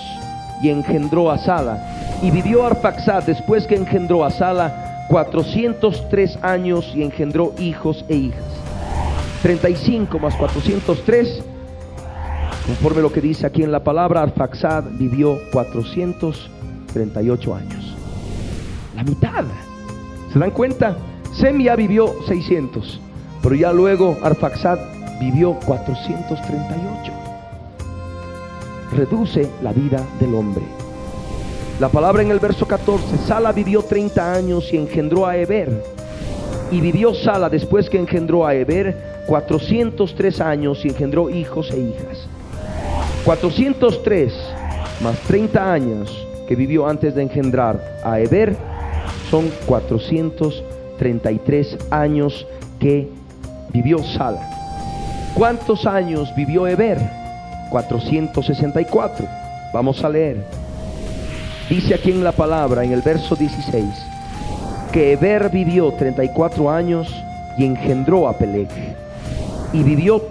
[0.61, 2.19] y engendró a Sala.
[2.21, 8.45] Y vivió Arfaxad después que engendró a Sala 403 años y engendró hijos e hijas.
[9.41, 11.43] 35 más 403,
[12.67, 17.95] conforme lo que dice aquí en la palabra, Arfaxad vivió 438 años.
[18.95, 19.45] La mitad.
[20.31, 20.95] ¿Se dan cuenta?
[21.33, 23.01] Sem ya vivió 600,
[23.41, 24.77] pero ya luego Arfaxad
[25.19, 27.11] vivió 438.
[28.95, 30.65] Reduce la vida del hombre.
[31.79, 35.81] La palabra en el verso 14, Sala vivió 30 años y engendró a Eber.
[36.71, 42.27] Y vivió Sala después que engendró a Eber 403 años y engendró hijos e hijas.
[43.23, 44.33] 403
[44.99, 48.57] más 30 años que vivió antes de engendrar a Eber
[49.29, 52.45] son 433 años
[52.77, 53.07] que
[53.71, 54.41] vivió Sala.
[55.33, 56.97] ¿Cuántos años vivió Eber?
[57.69, 59.25] 464.
[59.73, 60.58] Vamos a leer.
[61.69, 63.85] Dice aquí en la palabra, en el verso 16,
[64.91, 67.07] que Eber vivió 34 años
[67.59, 68.67] y engendró a Peleg.
[69.71, 70.23] Y vivió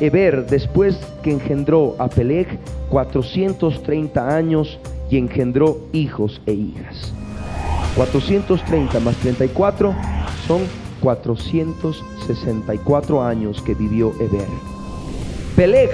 [0.00, 2.58] Eber después que engendró a Peleg
[2.90, 7.12] 430 años y engendró hijos e hijas.
[7.94, 9.94] 430 más 34
[10.48, 10.62] son
[11.02, 14.48] 464 años que vivió Eber.
[15.54, 15.90] Peleg,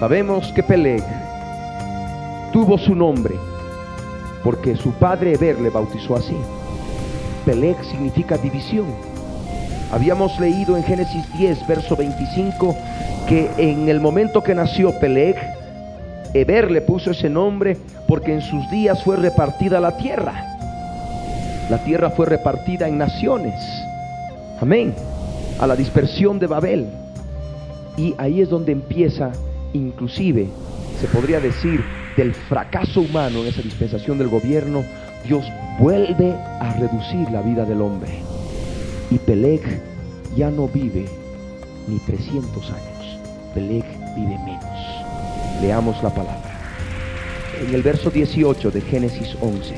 [0.00, 1.04] sabemos que Peleg
[2.52, 3.36] tuvo su nombre
[4.44, 6.36] porque su padre Eber le bautizó así.
[7.44, 8.86] Peleg significa división.
[9.90, 12.76] Habíamos leído en Génesis 10, verso 25,
[13.26, 15.36] que en el momento que nació Peleg,
[16.34, 20.44] Eber le puso ese nombre porque en sus días fue repartida la tierra.
[21.70, 23.54] La tierra fue repartida en naciones.
[24.60, 24.94] Amén.
[25.58, 26.86] A la dispersión de Babel.
[27.96, 29.32] Y ahí es donde empieza,
[29.72, 30.48] inclusive,
[31.00, 31.82] se podría decir,
[32.18, 34.82] del fracaso humano en esa dispensación del gobierno,
[35.24, 35.44] Dios
[35.78, 38.10] vuelve a reducir la vida del hombre.
[39.08, 39.62] Y Peleg
[40.36, 41.06] ya no vive
[41.86, 43.20] ni 300 años.
[43.54, 43.84] Peleg
[44.16, 45.62] vive menos.
[45.62, 46.42] Leamos la palabra.
[47.64, 49.76] En el verso 18 de Génesis 11.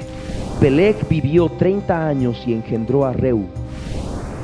[0.61, 3.45] Peleg vivió 30 años y engendró a Reu.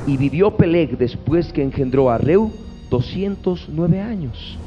[0.07, 2.53] Y vivió Peleg después que engendró a Reu
[2.91, 4.59] 209 años.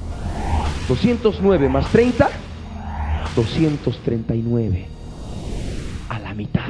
[0.88, 2.28] 209 más 30
[3.36, 4.88] 239.
[6.10, 6.70] A la mitad.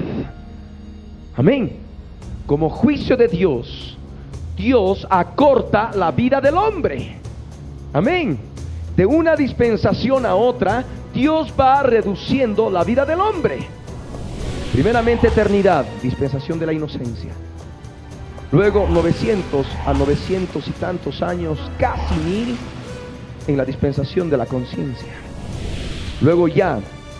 [1.36, 1.78] Amén.
[2.46, 3.98] Como juicio de Dios,
[4.58, 7.18] Dios acorta la vida del hombre.
[7.94, 8.38] Amén.
[8.96, 10.84] De una dispensación a otra,
[11.14, 13.60] Dios va reduciendo la vida del hombre.
[14.74, 17.32] Primeramente eternidad, dispensación de la inocencia.
[18.52, 22.58] Luego 900 a 900 y tantos años, casi mil,
[23.48, 25.29] en la dispensación de la conciencia.
[26.21, 26.79] Luego ya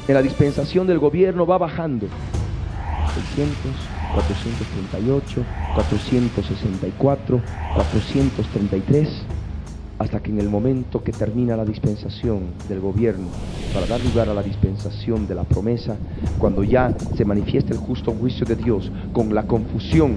[0.10, 2.08] en la dispensación del gobierno va bajando.
[3.36, 3.56] 600,
[4.14, 5.44] 438,
[5.76, 7.42] 464,
[7.76, 9.10] 433.
[10.00, 13.28] hasta que en el momento que termina la dispensación del gobierno,
[13.74, 15.98] para dar lugar a la dispensación de la promesa,
[16.38, 20.16] cuando ya se manifiesta el justo juicio de Dios con la confusión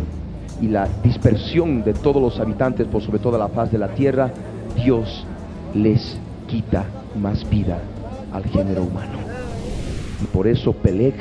[0.60, 4.32] y la dispersión de todos los habitantes por sobre toda la paz de la tierra,
[4.76, 5.26] Dios
[5.74, 6.16] les
[6.46, 6.84] quita
[7.20, 7.82] más vida
[8.32, 9.18] al género humano.
[10.22, 11.14] Y por eso Peleg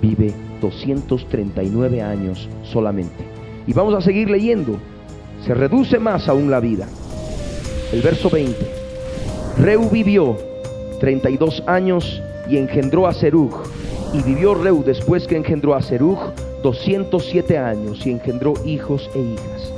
[0.00, 3.24] vive 239 años solamente.
[3.66, 4.78] Y vamos a seguir leyendo.
[5.44, 6.86] Se reduce más aún la vida.
[7.92, 8.56] El verso 20.
[9.58, 10.36] Reu vivió
[11.00, 13.52] 32 años y engendró a Serug.
[14.12, 16.18] Y vivió Reu después que engendró a Serug
[16.62, 19.72] 207 años y engendró hijos e hijas.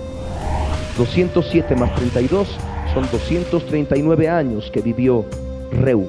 [0.96, 2.48] 207 más 32
[2.92, 5.24] son 239 años que vivió
[5.70, 6.08] Reu.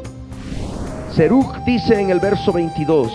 [1.19, 3.11] Serug dice en el verso 22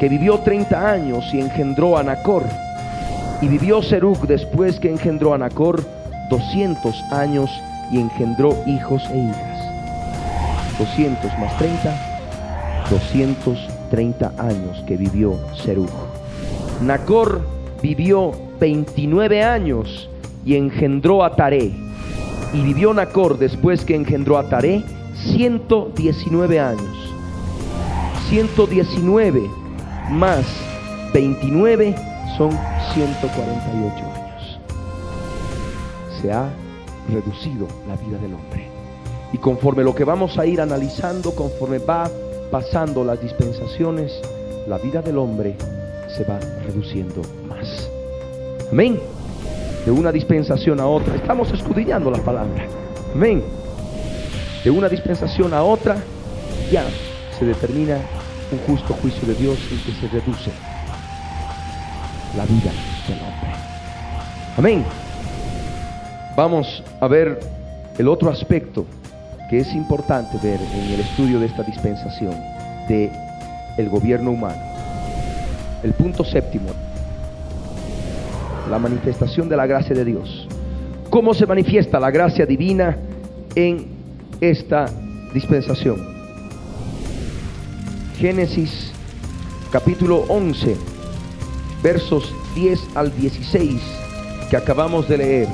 [0.00, 2.42] que vivió 30 años y engendró a Nacor.
[3.40, 5.84] Y vivió Serug después que engendró a Nacor
[6.30, 7.48] 200 años
[7.92, 10.78] y engendró hijos e hijas.
[10.80, 11.94] 200 más 30,
[12.90, 15.90] 230 años que vivió Serug.
[16.82, 17.42] Nacor
[17.80, 20.10] vivió 29 años
[20.44, 21.70] y engendró a Taré.
[22.52, 24.82] Y vivió Nacor después que engendró a Taré
[25.14, 27.07] 119 años.
[28.28, 29.50] 119
[30.10, 30.44] más
[31.14, 31.94] 29
[32.36, 32.50] son
[32.92, 34.60] 148 años.
[36.20, 36.50] Se ha
[37.08, 38.68] reducido la vida del hombre.
[39.32, 42.10] Y conforme lo que vamos a ir analizando, conforme va
[42.50, 44.12] pasando las dispensaciones,
[44.66, 45.56] la vida del hombre
[46.14, 47.88] se va reduciendo más.
[48.70, 49.00] Amén.
[49.86, 51.14] De una dispensación a otra.
[51.16, 52.66] Estamos escudillando la palabra.
[53.14, 53.42] Amén.
[54.62, 55.96] De una dispensación a otra
[56.70, 56.84] ya
[57.38, 57.98] se determina
[58.50, 60.50] un justo juicio de Dios en que se reduce
[62.36, 62.72] la vida
[63.06, 63.50] del hombre.
[64.56, 64.84] Amén.
[66.36, 67.40] Vamos a ver
[67.98, 68.86] el otro aspecto
[69.50, 72.34] que es importante ver en el estudio de esta dispensación
[72.88, 73.10] de
[73.76, 74.60] el gobierno humano.
[75.82, 76.70] El punto séptimo,
[78.68, 80.48] la manifestación de la gracia de Dios.
[81.10, 82.96] ¿Cómo se manifiesta la gracia divina
[83.54, 83.86] en
[84.40, 84.86] esta
[85.32, 86.17] dispensación?
[88.18, 88.90] Génesis
[89.70, 90.76] capítulo 11,
[91.84, 93.80] versos 10 al 16
[94.50, 95.48] que acabamos de leer,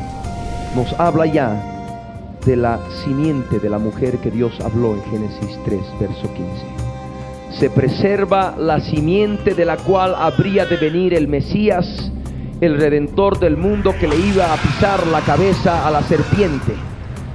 [0.74, 5.80] nos habla ya de la simiente de la mujer que Dios habló en Génesis 3,
[6.00, 7.58] verso 15.
[7.60, 12.10] Se preserva la simiente de la cual habría de venir el Mesías,
[12.62, 16.72] el redentor del mundo que le iba a pisar la cabeza a la serpiente,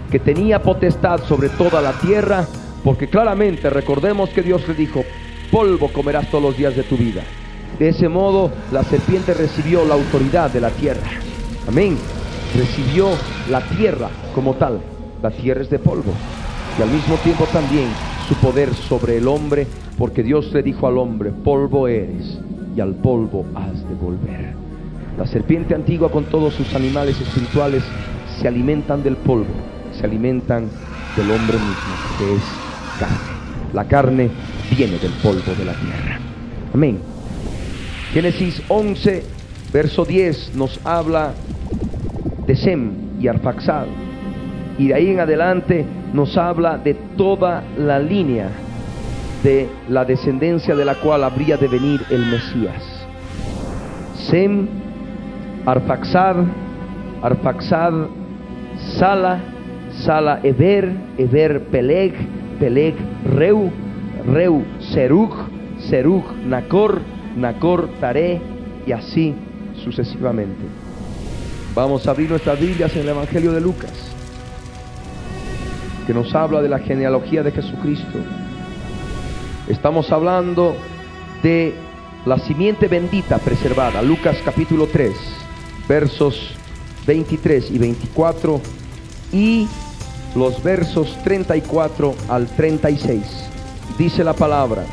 [0.09, 2.47] que tenía potestad sobre toda la tierra,
[2.83, 5.03] porque claramente recordemos que Dios le dijo,
[5.51, 7.23] polvo comerás todos los días de tu vida.
[7.77, 11.07] De ese modo la serpiente recibió la autoridad de la tierra.
[11.67, 11.97] Amén.
[12.55, 13.09] Recibió
[13.49, 14.79] la tierra como tal.
[15.21, 16.13] La tierra es de polvo.
[16.77, 17.89] Y al mismo tiempo también
[18.27, 22.39] su poder sobre el hombre, porque Dios le dijo al hombre, polvo eres
[22.75, 24.53] y al polvo has de volver.
[25.17, 27.83] La serpiente antigua con todos sus animales espirituales
[28.39, 29.53] se alimentan del polvo,
[29.91, 30.69] se alimentan
[31.17, 32.68] del hombre mismo,
[33.73, 34.29] La carne
[34.75, 36.19] viene del polvo de la tierra.
[36.73, 36.99] Amén.
[38.13, 39.23] Génesis 11,
[39.71, 41.33] verso 10 nos habla
[42.47, 43.85] de Sem y Arfaxad.
[44.77, 48.49] Y de ahí en adelante nos habla de toda la línea
[49.43, 52.83] de la descendencia de la cual habría de venir el Mesías.
[54.29, 54.67] Sem,
[55.65, 56.37] Arfaxad,
[57.21, 57.93] Arfaxad,
[58.97, 59.39] Sala,
[60.03, 62.13] Sala, Eber, Eber, Peleg,
[62.59, 62.95] Peleg,
[63.25, 63.71] Reu,
[64.25, 65.33] Reu, Serug,
[65.89, 67.01] Serug, Nacor,
[67.35, 68.41] Nacor, Taré
[68.85, 69.33] y así
[69.83, 70.65] sucesivamente.
[71.73, 73.93] Vamos a abrir nuestras Biblias en el Evangelio de Lucas,
[76.05, 78.19] que nos habla de la genealogía de Jesucristo.
[79.67, 80.75] Estamos hablando
[81.43, 81.73] de
[82.25, 85.13] la simiente bendita preservada, Lucas capítulo 3,
[85.87, 86.55] versos
[87.07, 88.61] 23 y 24
[89.31, 89.67] y
[90.35, 93.49] los versos 34 al 36.
[93.97, 94.83] Dice la palabra,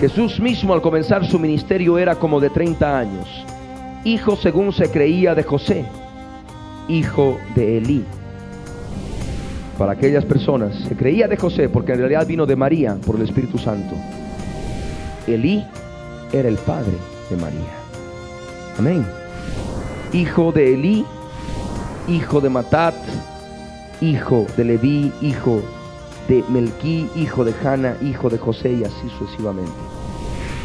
[0.00, 3.28] Jesús mismo al comenzar su ministerio era como de 30 años,
[4.04, 5.84] hijo según se creía de José,
[6.88, 8.04] hijo de Elí.
[9.78, 13.22] Para aquellas personas, se creía de José porque en realidad vino de María por el
[13.22, 13.94] Espíritu Santo.
[15.26, 15.64] Elí
[16.32, 16.92] era el padre
[17.30, 17.72] de María.
[18.78, 19.04] Amén.
[20.12, 21.04] Hijo de Elí,
[22.08, 22.94] hijo de Matat,
[24.02, 25.62] hijo de Leví, hijo
[26.28, 29.70] de Melquí, hijo de Hanna, hijo de José y así sucesivamente.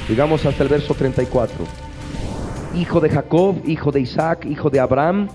[0.09, 1.55] Llegamos hasta el verso 34.
[2.75, 5.29] Hijo de Jacob, hijo de Isaac, hijo de Abraham,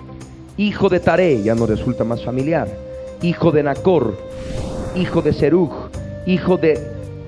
[0.57, 2.69] hijo de Taré, ya no resulta más familiar,
[3.23, 4.19] hijo de Nacor,
[4.97, 5.73] hijo de Serug,
[6.27, 6.79] hijo de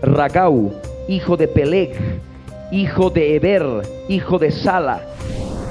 [0.02, 0.72] Ragau,
[1.08, 1.92] hijo de Peleg,
[2.72, 3.64] hijo de Eber,
[4.08, 5.00] hijo de Sala,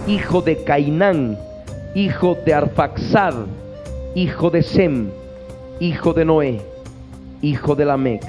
[0.07, 1.37] hijo de Cainán,
[1.93, 3.33] hijo de Arfaxad,
[4.15, 5.09] hijo de Sem,
[5.79, 6.61] hijo de Noé,
[7.41, 8.23] hijo de Lamec,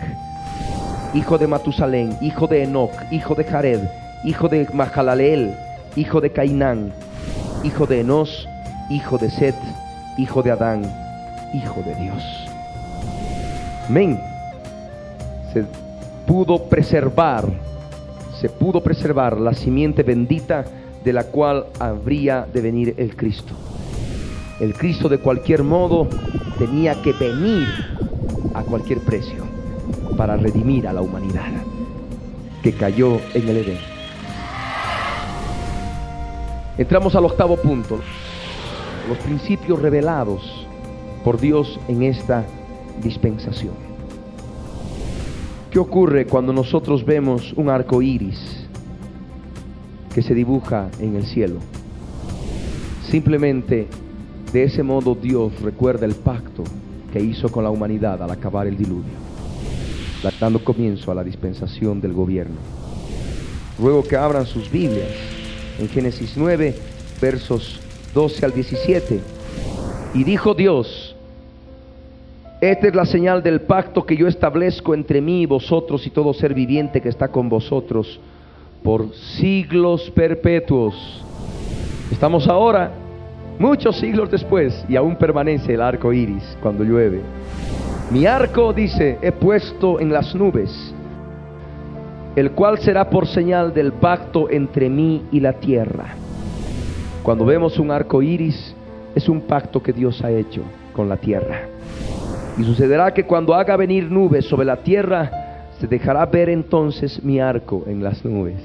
[1.12, 3.80] hijo de Matusalén, hijo de Enoch, hijo de Jared,
[4.24, 5.54] hijo de Mahalaleel,
[5.96, 6.92] hijo de Cainán,
[7.62, 8.48] hijo de Enos,
[8.88, 9.54] hijo de Set,
[10.16, 10.82] hijo de Adán,
[11.52, 12.22] hijo de Dios.
[13.88, 14.18] Amén.
[15.52, 15.64] Se
[16.26, 17.44] pudo preservar,
[18.40, 20.64] se pudo preservar la simiente bendita
[21.04, 23.54] de la cual habría de venir el Cristo.
[24.60, 26.08] El Cristo de cualquier modo
[26.58, 27.68] tenía que venir
[28.54, 29.44] a cualquier precio
[30.16, 31.50] para redimir a la humanidad
[32.62, 33.78] que cayó en el Edén.
[36.78, 37.98] Entramos al octavo punto,
[39.08, 40.66] los principios revelados
[41.24, 42.44] por Dios en esta
[43.02, 43.74] dispensación.
[45.70, 48.66] ¿Qué ocurre cuando nosotros vemos un arco iris
[50.14, 51.58] que se dibuja en el cielo?
[53.10, 53.88] Simplemente
[54.54, 56.62] de ese modo Dios recuerda el pacto
[57.12, 59.12] que hizo con la humanidad al acabar el diluvio,
[60.38, 62.54] dando comienzo a la dispensación del gobierno.
[63.80, 65.10] Luego que abran sus Biblias
[65.80, 66.72] en Génesis 9,
[67.20, 67.80] versos
[68.14, 69.20] 12 al 17.
[70.14, 71.16] Y dijo Dios,
[72.60, 76.32] esta es la señal del pacto que yo establezco entre mí y vosotros y todo
[76.32, 78.20] ser viviente que está con vosotros
[78.84, 80.94] por siglos perpetuos.
[82.12, 82.92] Estamos ahora,
[83.58, 87.20] muchos siglos después, y aún permanece el arco iris cuando llueve.
[88.10, 90.94] Mi arco, dice, he puesto en las nubes
[92.36, 96.16] el cual será por señal del pacto entre mí y la tierra.
[97.22, 98.74] Cuando vemos un arco iris,
[99.14, 101.68] es un pacto que Dios ha hecho con la tierra.
[102.58, 107.38] Y sucederá que cuando haga venir nubes sobre la tierra, se dejará ver entonces mi
[107.38, 108.60] arco en las nubes.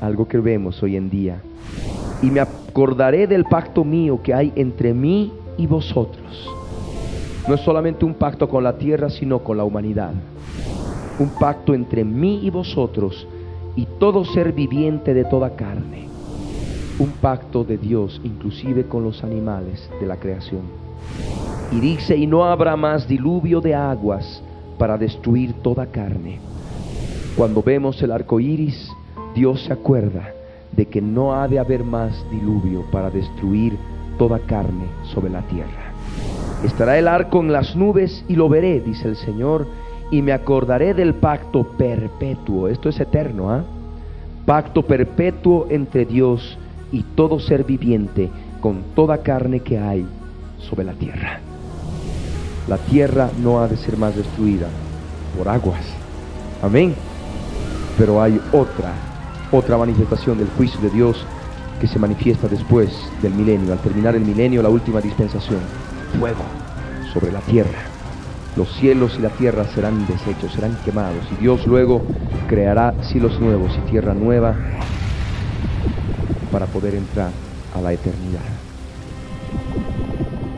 [0.00, 1.40] Algo que vemos hoy en día.
[2.22, 6.48] Y me acordaré del pacto mío que hay entre mí y vosotros.
[7.48, 10.12] No es solamente un pacto con la tierra, sino con la humanidad
[11.20, 13.26] un pacto entre mí y vosotros
[13.76, 16.08] y todo ser viviente de toda carne.
[16.98, 20.62] Un pacto de Dios inclusive con los animales de la creación.
[21.72, 24.42] Y dice, y no habrá más diluvio de aguas
[24.78, 26.40] para destruir toda carne.
[27.36, 28.90] Cuando vemos el arco iris,
[29.34, 30.32] Dios se acuerda
[30.72, 33.76] de que no ha de haber más diluvio para destruir
[34.18, 35.92] toda carne sobre la tierra.
[36.64, 39.66] Estará el arco en las nubes y lo veré, dice el Señor,
[40.10, 42.68] y me acordaré del pacto perpetuo.
[42.68, 43.64] Esto es eterno, ¿ah?
[44.44, 46.58] Pacto perpetuo entre Dios
[46.92, 48.28] y todo ser viviente
[48.60, 50.04] con toda carne que hay
[50.58, 51.40] sobre la tierra.
[52.68, 54.66] La tierra no ha de ser más destruida
[55.36, 55.84] por aguas.
[56.62, 56.94] Amén.
[57.96, 58.92] Pero hay otra,
[59.52, 61.24] otra manifestación del juicio de Dios
[61.80, 62.90] que se manifiesta después
[63.22, 65.60] del milenio, al terminar el milenio, la última dispensación.
[66.18, 66.44] Fuego
[67.12, 67.90] sobre la tierra
[68.56, 72.02] los cielos y la tierra serán deshechos, serán quemados, y Dios luego
[72.48, 74.56] creará cielos nuevos y tierra nueva
[76.50, 77.30] para poder entrar
[77.74, 78.40] a la eternidad.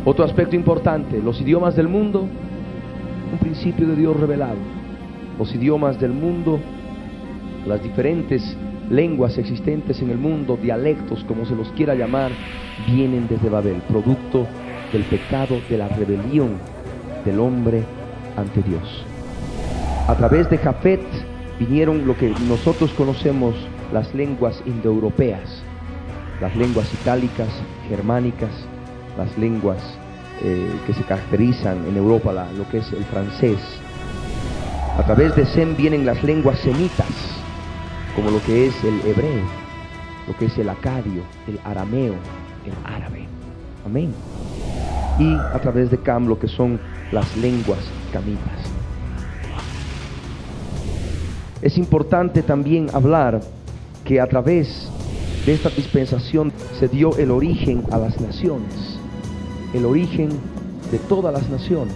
[0.04, 2.26] Otro aspecto importante, los idiomas del mundo,
[3.32, 4.56] un principio de Dios revelado.
[5.38, 6.58] Los idiomas del mundo,
[7.66, 8.56] las diferentes
[8.92, 12.30] lenguas existentes en el mundo, dialectos, como se los quiera llamar,
[12.86, 14.46] vienen desde Babel, producto
[14.92, 16.58] del pecado, de la rebelión
[17.24, 17.82] del hombre
[18.36, 19.04] ante Dios.
[20.06, 21.00] A través de Jafet
[21.58, 23.54] vinieron lo que nosotros conocemos
[23.92, 25.62] las lenguas indoeuropeas,
[26.40, 27.48] las lenguas itálicas,
[27.88, 28.50] germánicas,
[29.16, 29.78] las lenguas
[30.44, 33.58] eh, que se caracterizan en Europa, lo que es el francés.
[34.98, 37.41] A través de Sem vienen las lenguas semitas,
[38.14, 39.42] como lo que es el hebreo,
[40.26, 42.14] lo que es el acadio, el arameo,
[42.64, 43.26] el árabe.
[43.84, 44.12] Amén.
[45.18, 47.80] Y a través de Cam lo que son las lenguas
[48.12, 48.72] camitas.
[51.60, 53.40] Es importante también hablar
[54.04, 54.90] que a través
[55.46, 58.98] de esta dispensación se dio el origen a las naciones,
[59.72, 60.30] el origen
[60.90, 61.94] de todas las naciones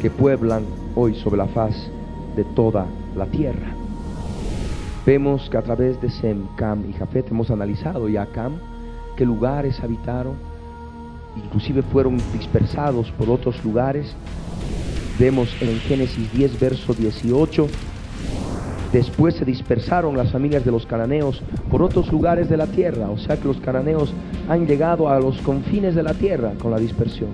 [0.00, 1.74] que pueblan hoy sobre la faz
[2.36, 2.86] de toda
[3.16, 3.83] la tierra.
[5.06, 8.54] Vemos que a través de Sem, Cam y Jafet hemos analizado ya Cam,
[9.16, 10.34] qué lugares habitaron,
[11.36, 14.16] inclusive fueron dispersados por otros lugares.
[15.18, 17.66] Vemos en Génesis 10, verso 18,
[18.94, 23.18] después se dispersaron las familias de los cananeos por otros lugares de la tierra, o
[23.18, 24.10] sea que los cananeos
[24.48, 27.28] han llegado a los confines de la tierra con la dispersión.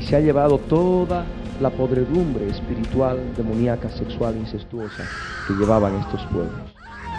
[0.00, 1.26] se ha llevado toda
[1.64, 5.02] la podredumbre espiritual, demoníaca, sexual, incestuosa
[5.48, 6.60] que llevaban estos pueblos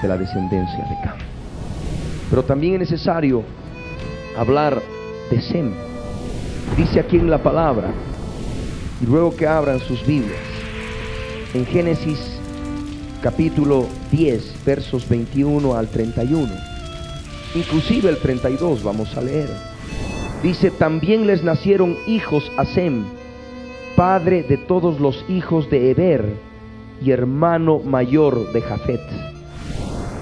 [0.03, 1.17] de la descendencia de Cam.
[2.29, 3.43] Pero también es necesario
[4.37, 4.79] hablar
[5.31, 5.73] de Sem.
[6.77, 7.89] Dice aquí en la palabra,
[9.01, 10.37] y luego que abran sus Biblias,
[11.55, 12.19] en Génesis
[13.23, 16.53] capítulo 10, versos 21 al 31,
[17.55, 19.49] inclusive el 32 vamos a leer.
[20.43, 23.05] Dice, también les nacieron hijos a Sem,
[23.95, 26.25] padre de todos los hijos de Eber
[27.01, 29.01] y hermano mayor de Jafet.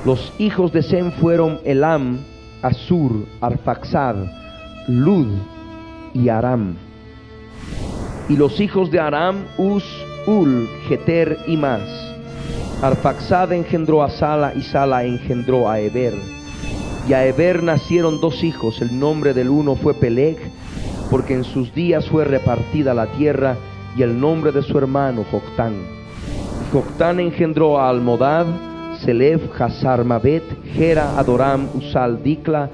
[0.06, 2.20] Los hijos de Sem fueron Elam,
[2.62, 4.16] Asur, Arfaxad,
[4.88, 5.28] Lud
[6.14, 6.76] y Aram.
[8.30, 9.84] Y los hijos de Aram, Uz,
[10.28, 11.82] Ul, Geter y más.
[12.82, 16.14] Arfaxad engendró a Sala y Sala engendró a Eber.
[17.08, 20.38] Y a Eber nacieron dos hijos, el nombre del uno fue Peleg,
[21.10, 23.58] porque en sus días fue repartida la tierra,
[23.96, 25.74] y el nombre de su hermano Joctán.
[26.72, 28.48] Joctán engendró a Almodad,
[29.04, 30.44] Selef, Hazar Mabet,
[30.74, 32.70] Gera, Adoram, Usal, Dikla,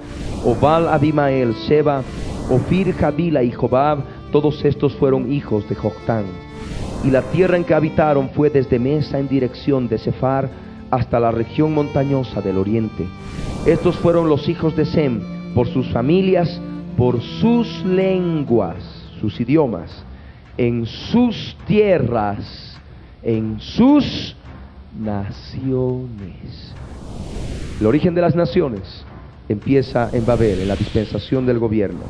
[0.45, 2.01] Obal, Abimael, Seba,
[2.49, 3.99] Ofir, Jabila y Jobab,
[4.31, 6.25] todos estos fueron hijos de Joctán.
[7.03, 10.49] Y la tierra en que habitaron fue desde Mesa en dirección de Sefar
[10.91, 13.05] hasta la región montañosa del oriente.
[13.65, 15.21] Estos fueron los hijos de Sem,
[15.53, 16.61] por sus familias,
[16.99, 18.75] por sus lenguas,
[19.21, 20.03] sus idiomas,
[20.57, 22.77] en sus tierras,
[23.23, 24.35] en sus
[24.99, 26.75] naciones.
[27.79, 28.81] El origen de las naciones
[29.47, 32.01] empieza en Babel, en la dispensación del gobierno.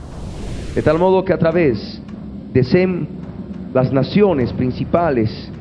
[0.74, 2.02] De tal modo que a través
[2.52, 3.06] de Sem,
[3.76, 5.52] las naciones principales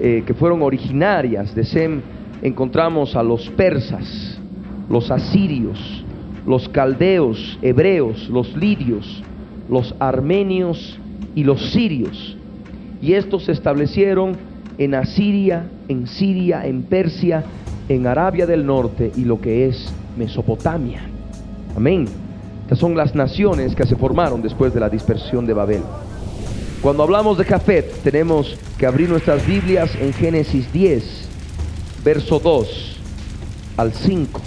[0.00, 2.00] eh, que fueron originarias de Sem,
[2.42, 4.40] encontramos a los persas,
[4.90, 6.01] los asirios,
[6.46, 9.22] los caldeos, hebreos, los lidios,
[9.68, 10.98] los armenios
[11.34, 12.36] y los sirios.
[13.00, 14.36] Y estos se establecieron
[14.78, 17.44] en Asiria, en Siria, en Persia,
[17.88, 21.02] en Arabia del Norte y lo que es Mesopotamia.
[21.76, 22.06] Amén.
[22.62, 25.82] Estas son las naciones que se formaron después de la dispersión de Babel.
[26.80, 31.28] Cuando hablamos de Jafet, tenemos que abrir nuestras Biblias en Génesis 10,
[32.04, 33.00] verso 2
[33.76, 34.40] al 5.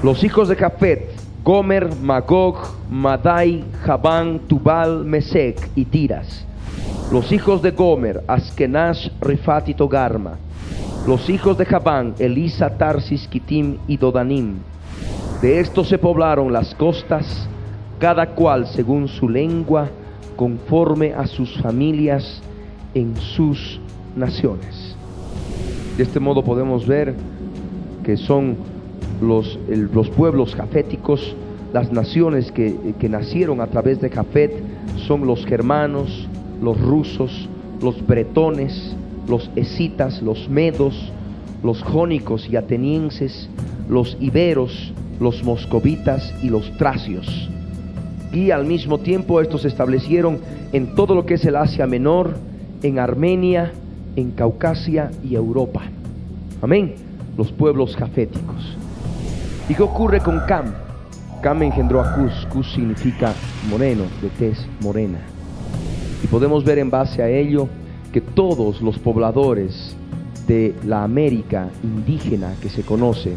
[0.00, 1.10] Los hijos de Jafet,
[1.42, 2.56] Gomer, Magog,
[2.88, 6.44] Madai, Jabán, Tubal, Mesec y Tiras.
[7.10, 10.36] Los hijos de Gomer, Askenash, Rifat y Togarma.
[11.04, 14.58] Los hijos de Jabán, Elisa, Tarsis, Kitim y Dodanim.
[15.42, 17.48] De estos se poblaron las costas,
[17.98, 19.88] cada cual según su lengua,
[20.36, 22.40] conforme a sus familias
[22.94, 23.80] en sus
[24.14, 24.94] naciones.
[25.96, 27.16] De este modo podemos ver
[28.04, 28.77] que son
[29.20, 31.34] los, los pueblos jaféticos,
[31.72, 34.52] las naciones que, que nacieron a través de Jafet
[35.06, 36.28] son los germanos,
[36.62, 37.48] los rusos,
[37.82, 38.94] los bretones,
[39.28, 41.12] los escitas, los medos,
[41.62, 43.48] los jónicos y atenienses,
[43.88, 47.50] los iberos, los moscovitas y los tracios.
[48.32, 50.38] Y al mismo tiempo estos se establecieron
[50.72, 52.36] en todo lo que es el Asia Menor,
[52.82, 53.72] en Armenia,
[54.16, 55.82] en Caucasia y Europa.
[56.60, 56.94] Amén.
[57.36, 58.76] Los pueblos jaféticos.
[59.68, 60.72] ¿Y qué ocurre con Cam?
[61.42, 62.46] Cam engendró a Cus.
[62.46, 63.34] Cus significa
[63.68, 65.18] moreno, de tez morena.
[66.24, 67.68] Y podemos ver en base a ello
[68.10, 69.94] que todos los pobladores
[70.46, 73.36] de la América indígena que se conoce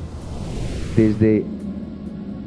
[0.96, 1.44] desde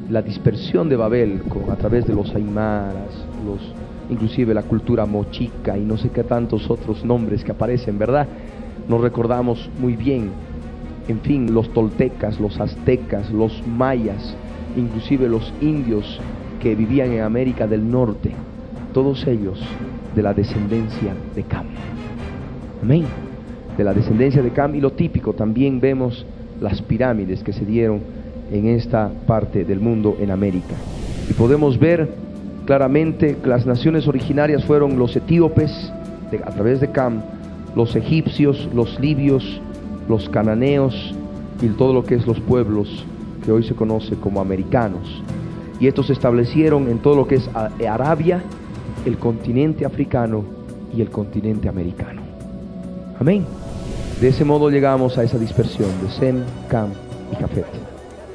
[0.08, 3.10] la dispersión de Babel a través de los aymaras,
[3.44, 3.60] los,
[4.08, 8.26] inclusive la cultura mochica y no sé qué tantos otros nombres que aparecen, ¿verdad?
[8.88, 10.30] Nos recordamos muy bien
[11.08, 14.34] en fin, los toltecas, los aztecas, los mayas,
[14.76, 16.20] inclusive los indios
[16.60, 18.32] que vivían en América del Norte,
[18.92, 19.60] todos ellos
[20.14, 21.66] de la descendencia de Cam.
[22.82, 23.04] Amén.
[23.76, 26.24] De la descendencia de Cam y lo típico, también vemos
[26.60, 28.00] las pirámides que se dieron
[28.52, 30.74] en esta parte del mundo en América.
[31.28, 32.08] Y podemos ver
[32.66, 35.92] claramente que las naciones originarias fueron los etíopes
[36.44, 37.22] a través de Cam,
[37.76, 39.60] los egipcios, los libios,
[40.08, 41.14] los cananeos
[41.62, 43.04] y todo lo que es los pueblos
[43.44, 45.22] que hoy se conoce como americanos.
[45.80, 47.48] Y estos se establecieron en todo lo que es
[47.88, 48.42] Arabia,
[49.04, 50.44] el continente africano
[50.96, 52.22] y el continente americano.
[53.18, 53.44] Amén.
[54.20, 56.90] De ese modo llegamos a esa dispersión de Sem, Cam
[57.32, 57.94] y Jafet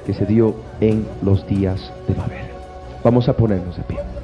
[0.09, 2.47] que se dio en los días de Babel.
[3.03, 4.18] Vamos a ponernos de pie.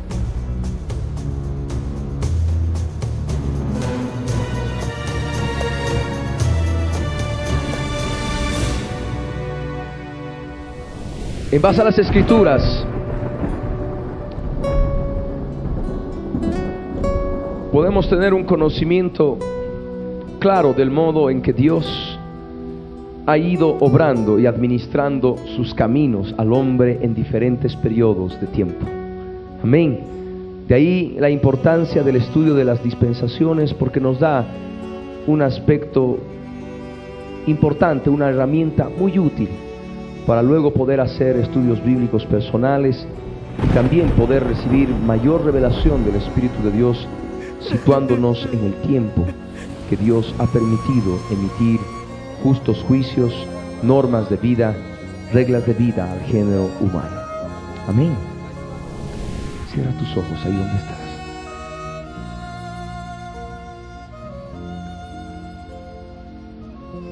[11.51, 12.85] En base a las escrituras,
[17.71, 19.37] podemos tener un conocimiento
[20.39, 22.19] claro del modo en que Dios
[23.27, 28.85] ha ido obrando y administrando sus caminos al hombre en diferentes periodos de tiempo.
[29.63, 29.99] Amén.
[30.67, 34.45] De ahí la importancia del estudio de las dispensaciones porque nos da
[35.27, 36.17] un aspecto
[37.45, 39.49] importante, una herramienta muy útil
[40.25, 43.07] para luego poder hacer estudios bíblicos personales
[43.63, 47.07] y también poder recibir mayor revelación del Espíritu de Dios
[47.69, 49.25] situándonos en el tiempo
[49.89, 51.79] que Dios ha permitido emitir
[52.43, 53.33] justos juicios,
[53.83, 54.75] normas de vida,
[55.31, 57.21] reglas de vida al género humano.
[57.87, 58.15] Amén.
[59.71, 61.05] Cierra tus ojos ahí donde estás.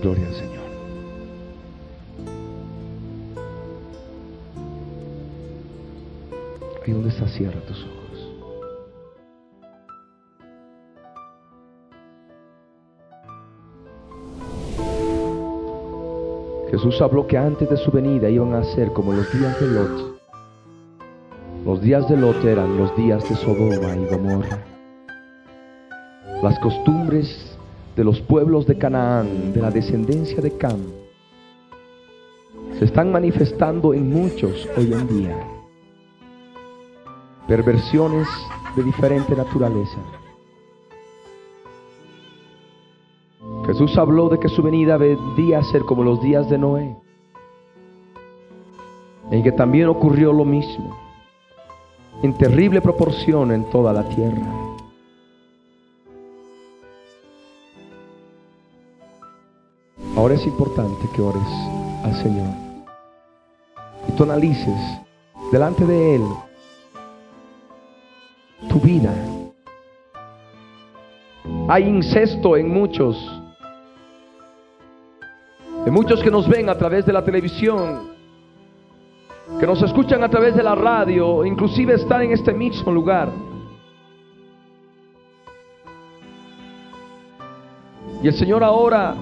[0.02, 0.63] Gloria al Señor.
[6.86, 8.04] Ahí donde estás, cierra tus ojos.
[16.72, 20.20] Jesús habló que antes de su venida iban a ser como los días de Lot.
[21.66, 24.60] Los días de Lot eran los días de Sodoma y Gomorra.
[26.42, 27.56] Las costumbres
[27.96, 30.82] de los pueblos de Canaán, de la descendencia de Cam,
[32.78, 35.53] se están manifestando en muchos hoy en día.
[37.48, 38.28] Perversiones
[38.76, 40.00] de diferente naturaleza.
[43.66, 46.96] Jesús habló de que su venida vendría a ser como los días de Noé,
[49.32, 50.98] en que también ocurrió lo mismo,
[52.22, 54.64] en terrible proporción en toda la tierra.
[60.16, 61.42] Ahora es importante que ores
[62.04, 62.48] al Señor
[64.08, 64.80] y tú analices
[65.52, 66.24] delante de Él
[68.80, 69.14] vida.
[71.68, 73.18] Hay incesto en muchos
[75.86, 78.14] de muchos que nos ven a través de la televisión,
[79.60, 83.30] que nos escuchan a través de la radio, inclusive están en este mismo lugar.
[88.22, 89.16] Y el Señor ahora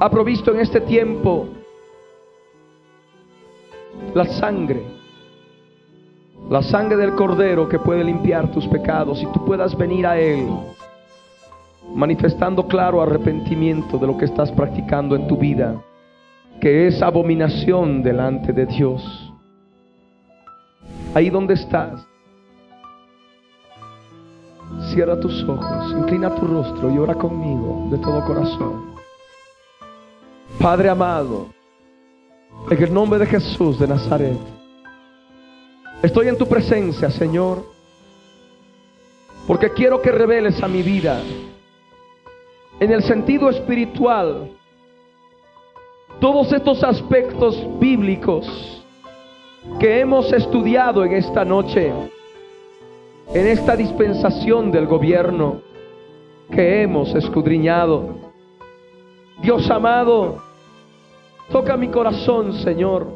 [0.00, 1.48] ha provisto en este tiempo
[4.14, 4.84] la sangre,
[6.54, 10.48] la sangre del cordero que puede limpiar tus pecados y tú puedas venir a Él
[11.92, 15.74] manifestando claro arrepentimiento de lo que estás practicando en tu vida,
[16.60, 19.32] que es abominación delante de Dios.
[21.12, 22.06] Ahí donde estás,
[24.92, 28.94] cierra tus ojos, inclina tu rostro y ora conmigo de todo corazón.
[30.60, 31.48] Padre amado,
[32.70, 34.38] en el nombre de Jesús de Nazaret,
[36.04, 37.64] estoy en tu presencia, Señor,
[39.46, 41.22] porque quiero que reveles a mi vida
[42.78, 44.50] en el sentido espiritual
[46.20, 48.46] todos estos aspectos bíblicos
[49.78, 51.92] que hemos estudiado en esta noche,
[53.32, 55.62] en esta dispensación del gobierno
[56.50, 58.14] que hemos escudriñado.
[59.40, 60.42] Dios amado,
[61.50, 63.06] toca mi corazón, Señor.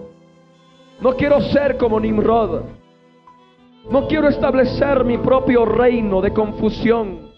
[1.00, 2.77] No quiero ser como Nimrod.
[3.90, 7.28] No quiero establecer mi propio reino de confusión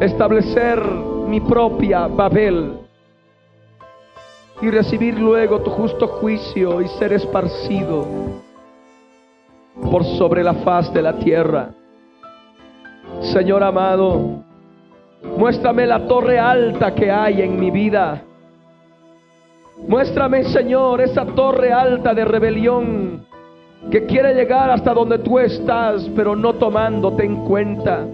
[0.00, 0.80] establecer
[1.26, 2.78] mi propia Babel
[4.60, 8.06] y recibir luego tu justo juicio y ser esparcido
[9.90, 11.70] por sobre la faz de la tierra.
[13.32, 14.44] Señor amado,
[15.36, 18.22] muéstrame la torre alta que hay en mi vida.
[19.88, 23.26] Muéstrame, Señor, esa torre alta de rebelión
[23.90, 28.06] que quiere llegar hasta donde tú estás, pero no tomándote en cuenta.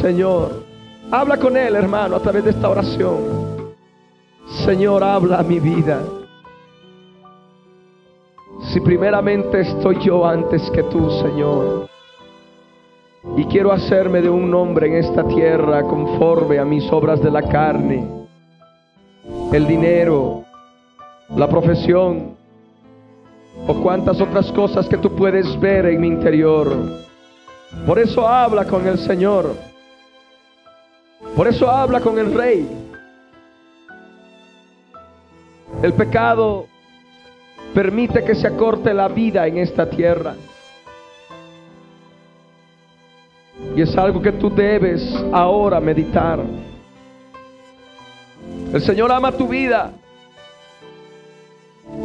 [0.00, 0.64] Señor,
[1.10, 3.74] habla con Él, hermano, a través de esta oración.
[4.64, 6.00] Señor, habla a mi vida.
[8.72, 11.88] Si primeramente estoy yo antes que tú, Señor,
[13.36, 17.42] y quiero hacerme de un hombre en esta tierra conforme a mis obras de la
[17.42, 18.26] carne,
[19.52, 20.44] el dinero,
[21.36, 22.36] la profesión,
[23.66, 26.74] o cuantas otras cosas que tú puedes ver en mi interior.
[27.86, 29.54] Por eso habla con el Señor.
[31.36, 32.68] Por eso habla con el rey.
[35.82, 36.66] El pecado
[37.74, 40.34] permite que se acorte la vida en esta tierra.
[43.74, 46.40] Y es algo que tú debes ahora meditar.
[48.72, 49.92] El Señor ama tu vida.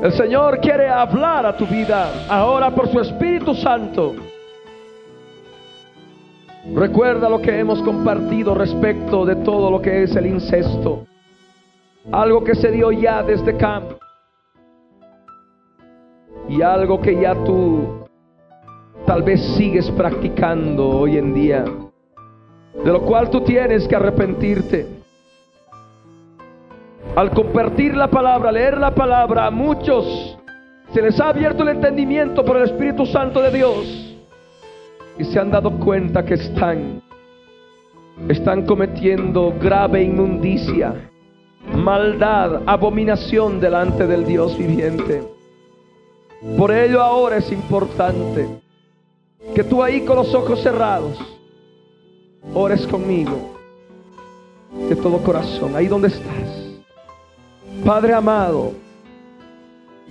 [0.01, 4.15] El Señor quiere hablar a tu vida ahora por su Espíritu Santo.
[6.75, 11.07] Recuerda lo que hemos compartido respecto de todo lo que es el incesto.
[12.11, 13.97] Algo que se dio ya desde campo.
[16.47, 18.05] Y algo que ya tú
[19.05, 21.65] tal vez sigues practicando hoy en día.
[22.83, 24.96] De lo cual tú tienes que arrepentirte.
[27.17, 30.37] Al compartir la palabra, leer la palabra, a muchos
[30.93, 34.15] se les ha abierto el entendimiento por el Espíritu Santo de Dios
[35.17, 37.01] y se han dado cuenta que están
[38.29, 41.09] están cometiendo grave inmundicia,
[41.73, 45.23] maldad, abominación delante del Dios viviente.
[46.55, 48.47] Por ello ahora es importante
[49.55, 51.17] que tú ahí con los ojos cerrados
[52.53, 53.55] ores conmigo
[54.87, 56.66] de todo corazón, ahí donde estás.
[57.85, 58.73] Padre amado,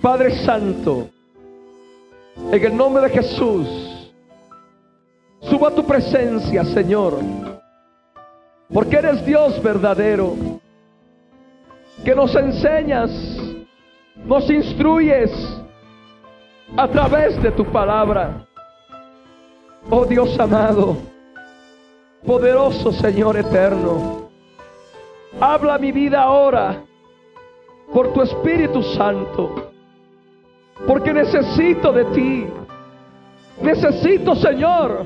[0.01, 1.09] Padre Santo,
[2.51, 3.87] en el nombre de Jesús,
[5.41, 7.19] Suba tu presencia, Señor.
[8.73, 10.35] Porque eres Dios verdadero.
[12.03, 13.09] Que nos enseñas,
[14.25, 15.31] nos instruyes
[16.75, 18.45] a través de tu palabra.
[19.89, 20.97] Oh Dios amado,
[22.25, 24.29] poderoso Señor eterno.
[25.39, 26.83] Habla mi vida ahora
[27.93, 29.71] por tu Espíritu Santo.
[30.85, 32.47] Porque necesito de ti.
[33.61, 35.05] Necesito, Señor,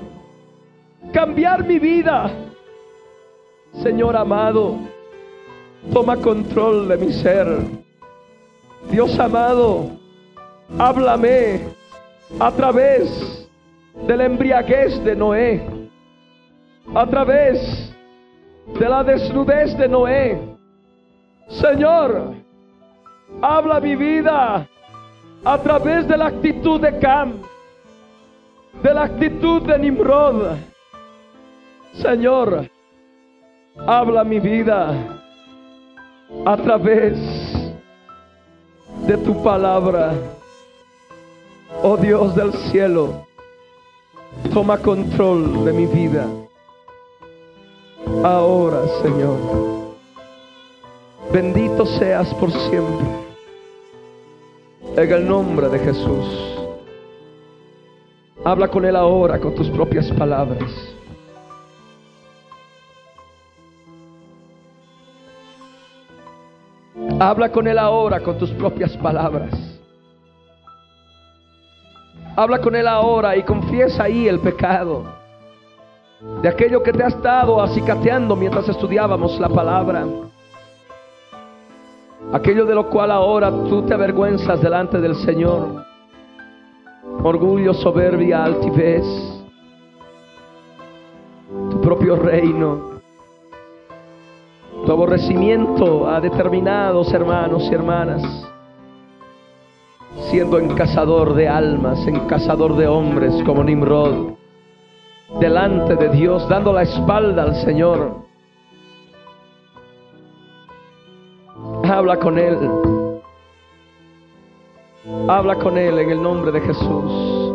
[1.13, 2.29] cambiar mi vida.
[3.81, 4.77] Señor amado,
[5.93, 7.47] toma control de mi ser.
[8.89, 9.91] Dios amado,
[10.77, 11.61] háblame
[12.39, 13.47] a través
[14.07, 15.61] de la embriaguez de Noé,
[16.93, 17.93] a través
[18.79, 20.39] de la desnudez de Noé.
[21.47, 22.40] Señor,
[23.41, 24.67] habla mi vida
[25.43, 27.41] a través de la actitud de Cam,
[28.81, 30.71] de la actitud de Nimrod
[31.93, 32.69] Señor,
[33.85, 34.95] habla mi vida
[36.45, 37.17] a través
[39.05, 40.13] de tu palabra.
[41.83, 43.27] Oh Dios del cielo,
[44.53, 46.25] toma control de mi vida.
[48.23, 49.37] Ahora, Señor,
[51.33, 53.20] bendito seas por siempre.
[54.95, 56.57] En el nombre de Jesús.
[58.43, 60.69] Habla con Él ahora con tus propias palabras.
[67.19, 69.53] Habla con Él ahora con tus propias palabras.
[72.35, 75.21] Habla con Él ahora y confiesa ahí el pecado
[76.41, 80.05] de aquello que te ha estado acicateando mientras estudiábamos la palabra.
[82.33, 85.83] Aquello de lo cual ahora tú te avergüenzas delante del Señor.
[87.23, 89.03] Orgullo, soberbia, altivez.
[91.69, 92.91] Tu propio reino
[94.85, 98.47] tu aborrecimiento a determinados hermanos y hermanas,
[100.31, 104.33] siendo encazador de almas, encazador de hombres como Nimrod,
[105.39, 108.30] delante de Dios, dando la espalda al Señor.
[111.83, 112.57] Habla con Él.
[115.27, 117.53] Habla con Él en el nombre de Jesús.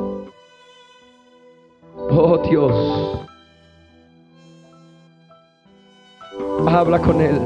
[2.11, 3.27] Oh Dios.
[6.67, 7.41] Habla con Él.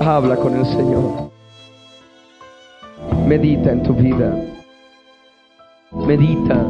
[0.00, 1.30] Habla con el Señor.
[3.26, 4.34] Medita en tu vida.
[5.92, 6.66] Medita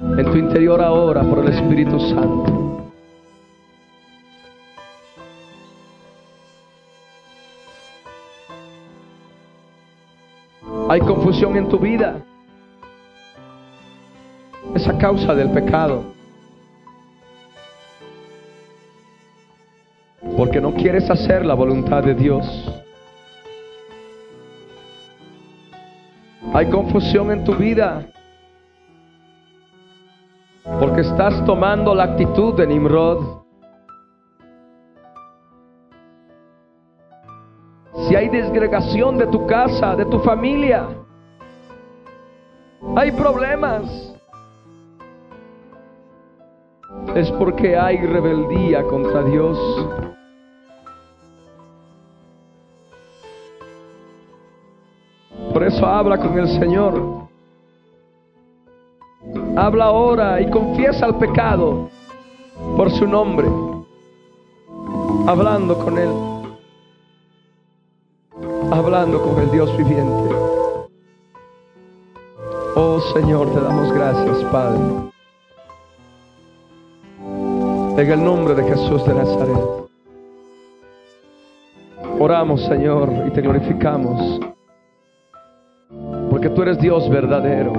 [0.00, 2.75] en tu interior ahora por el Espíritu Santo.
[10.96, 12.22] Hay confusión en tu vida.
[14.74, 16.16] Es a causa del pecado.
[20.38, 22.46] porque no quieres hacer la voluntad de Dios.
[26.52, 28.06] Hay confusión en tu vida
[30.78, 33.45] porque estás tomando la actitud de Nimrod.
[38.06, 40.86] Si hay desgregación de tu casa, de tu familia,
[42.94, 44.14] hay problemas.
[47.16, 49.58] Es porque hay rebeldía contra Dios.
[55.52, 57.26] Por eso habla con el Señor.
[59.56, 61.88] Habla ahora y confiesa el pecado
[62.76, 63.48] por su nombre.
[65.26, 66.35] Hablando con Él.
[68.70, 70.34] Hablando con el Dios viviente.
[72.74, 74.80] Oh Señor, te damos gracias, Padre.
[77.96, 79.86] En el nombre de Jesús de Nazaret.
[82.18, 84.40] Oramos, Señor, y te glorificamos.
[86.28, 87.72] Porque tú eres Dios verdadero.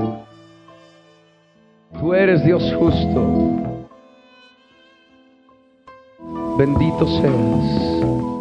[1.99, 3.25] Tú eres Dios justo.
[6.57, 8.36] Bendito seas.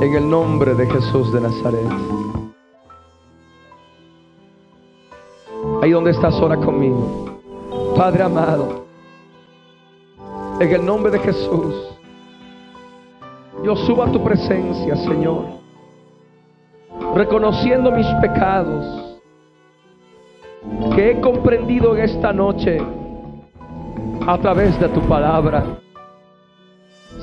[0.00, 1.88] En el nombre de Jesús de Nazaret.
[5.82, 7.40] Ahí donde estás, ora conmigo.
[7.96, 8.86] Padre amado.
[10.60, 11.74] En el nombre de Jesús.
[13.64, 15.46] Yo subo a tu presencia, Señor.
[17.16, 19.18] Reconociendo mis pecados.
[20.94, 22.78] Que he comprendido en esta noche.
[24.24, 25.64] A través de tu palabra.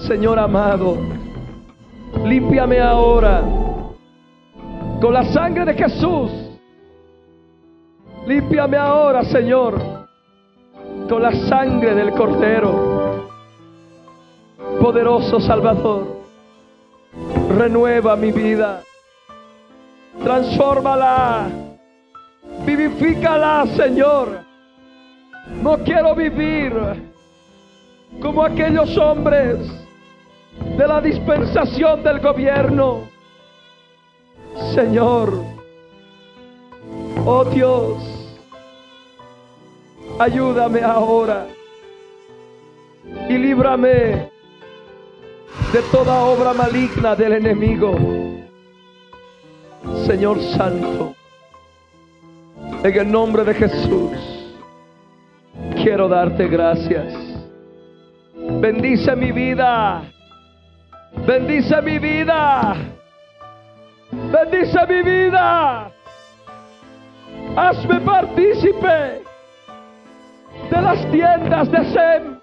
[0.08, 0.98] Señor amado.
[2.24, 3.44] Límpiame ahora.
[5.02, 6.32] Con la sangre de Jesús.
[8.26, 9.80] Límpiame ahora, Señor,
[11.08, 13.28] con la sangre del Cordero.
[14.82, 16.22] Poderoso Salvador,
[17.56, 18.82] renueva mi vida.
[20.24, 21.50] Transfórmala.
[22.66, 24.40] Vivifícala, Señor.
[25.62, 26.74] No quiero vivir
[28.20, 29.85] como aquellos hombres
[30.60, 33.08] de la dispensación del gobierno.
[34.74, 35.44] Señor,
[37.26, 37.98] oh Dios,
[40.20, 41.48] ayúdame ahora
[43.30, 44.30] y líbrame
[45.74, 47.96] de toda obra maligna del enemigo.
[50.06, 51.16] Señor Santo,
[52.84, 54.12] en el nombre de Jesús,
[55.76, 57.14] quiero darte gracias.
[58.62, 60.15] Bendice mi vida.
[61.24, 62.76] Bendice mi vida.
[64.12, 65.92] Bendice mi vida.
[67.56, 69.24] Hazme partícipe
[70.70, 72.40] de las tiendas de Sem.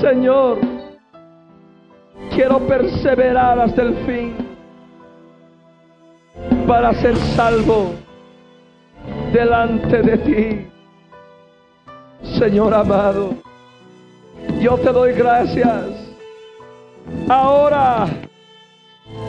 [0.00, 0.58] Señor,
[2.34, 4.34] quiero perseverar hasta el fin
[6.66, 7.94] para ser salvo
[9.32, 10.66] delante de ti.
[12.38, 13.34] Señor amado,
[14.60, 16.03] yo te doy gracias.
[17.28, 18.06] Ahora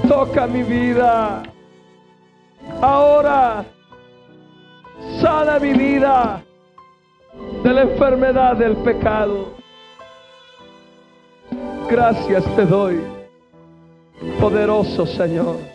[0.07, 1.43] toca mi vida.
[2.81, 3.65] Ahora
[5.21, 6.43] sana mi vida
[7.63, 9.53] de la enfermedad del pecado.
[11.89, 13.01] Gracias te doy,
[14.39, 15.74] poderoso Señor.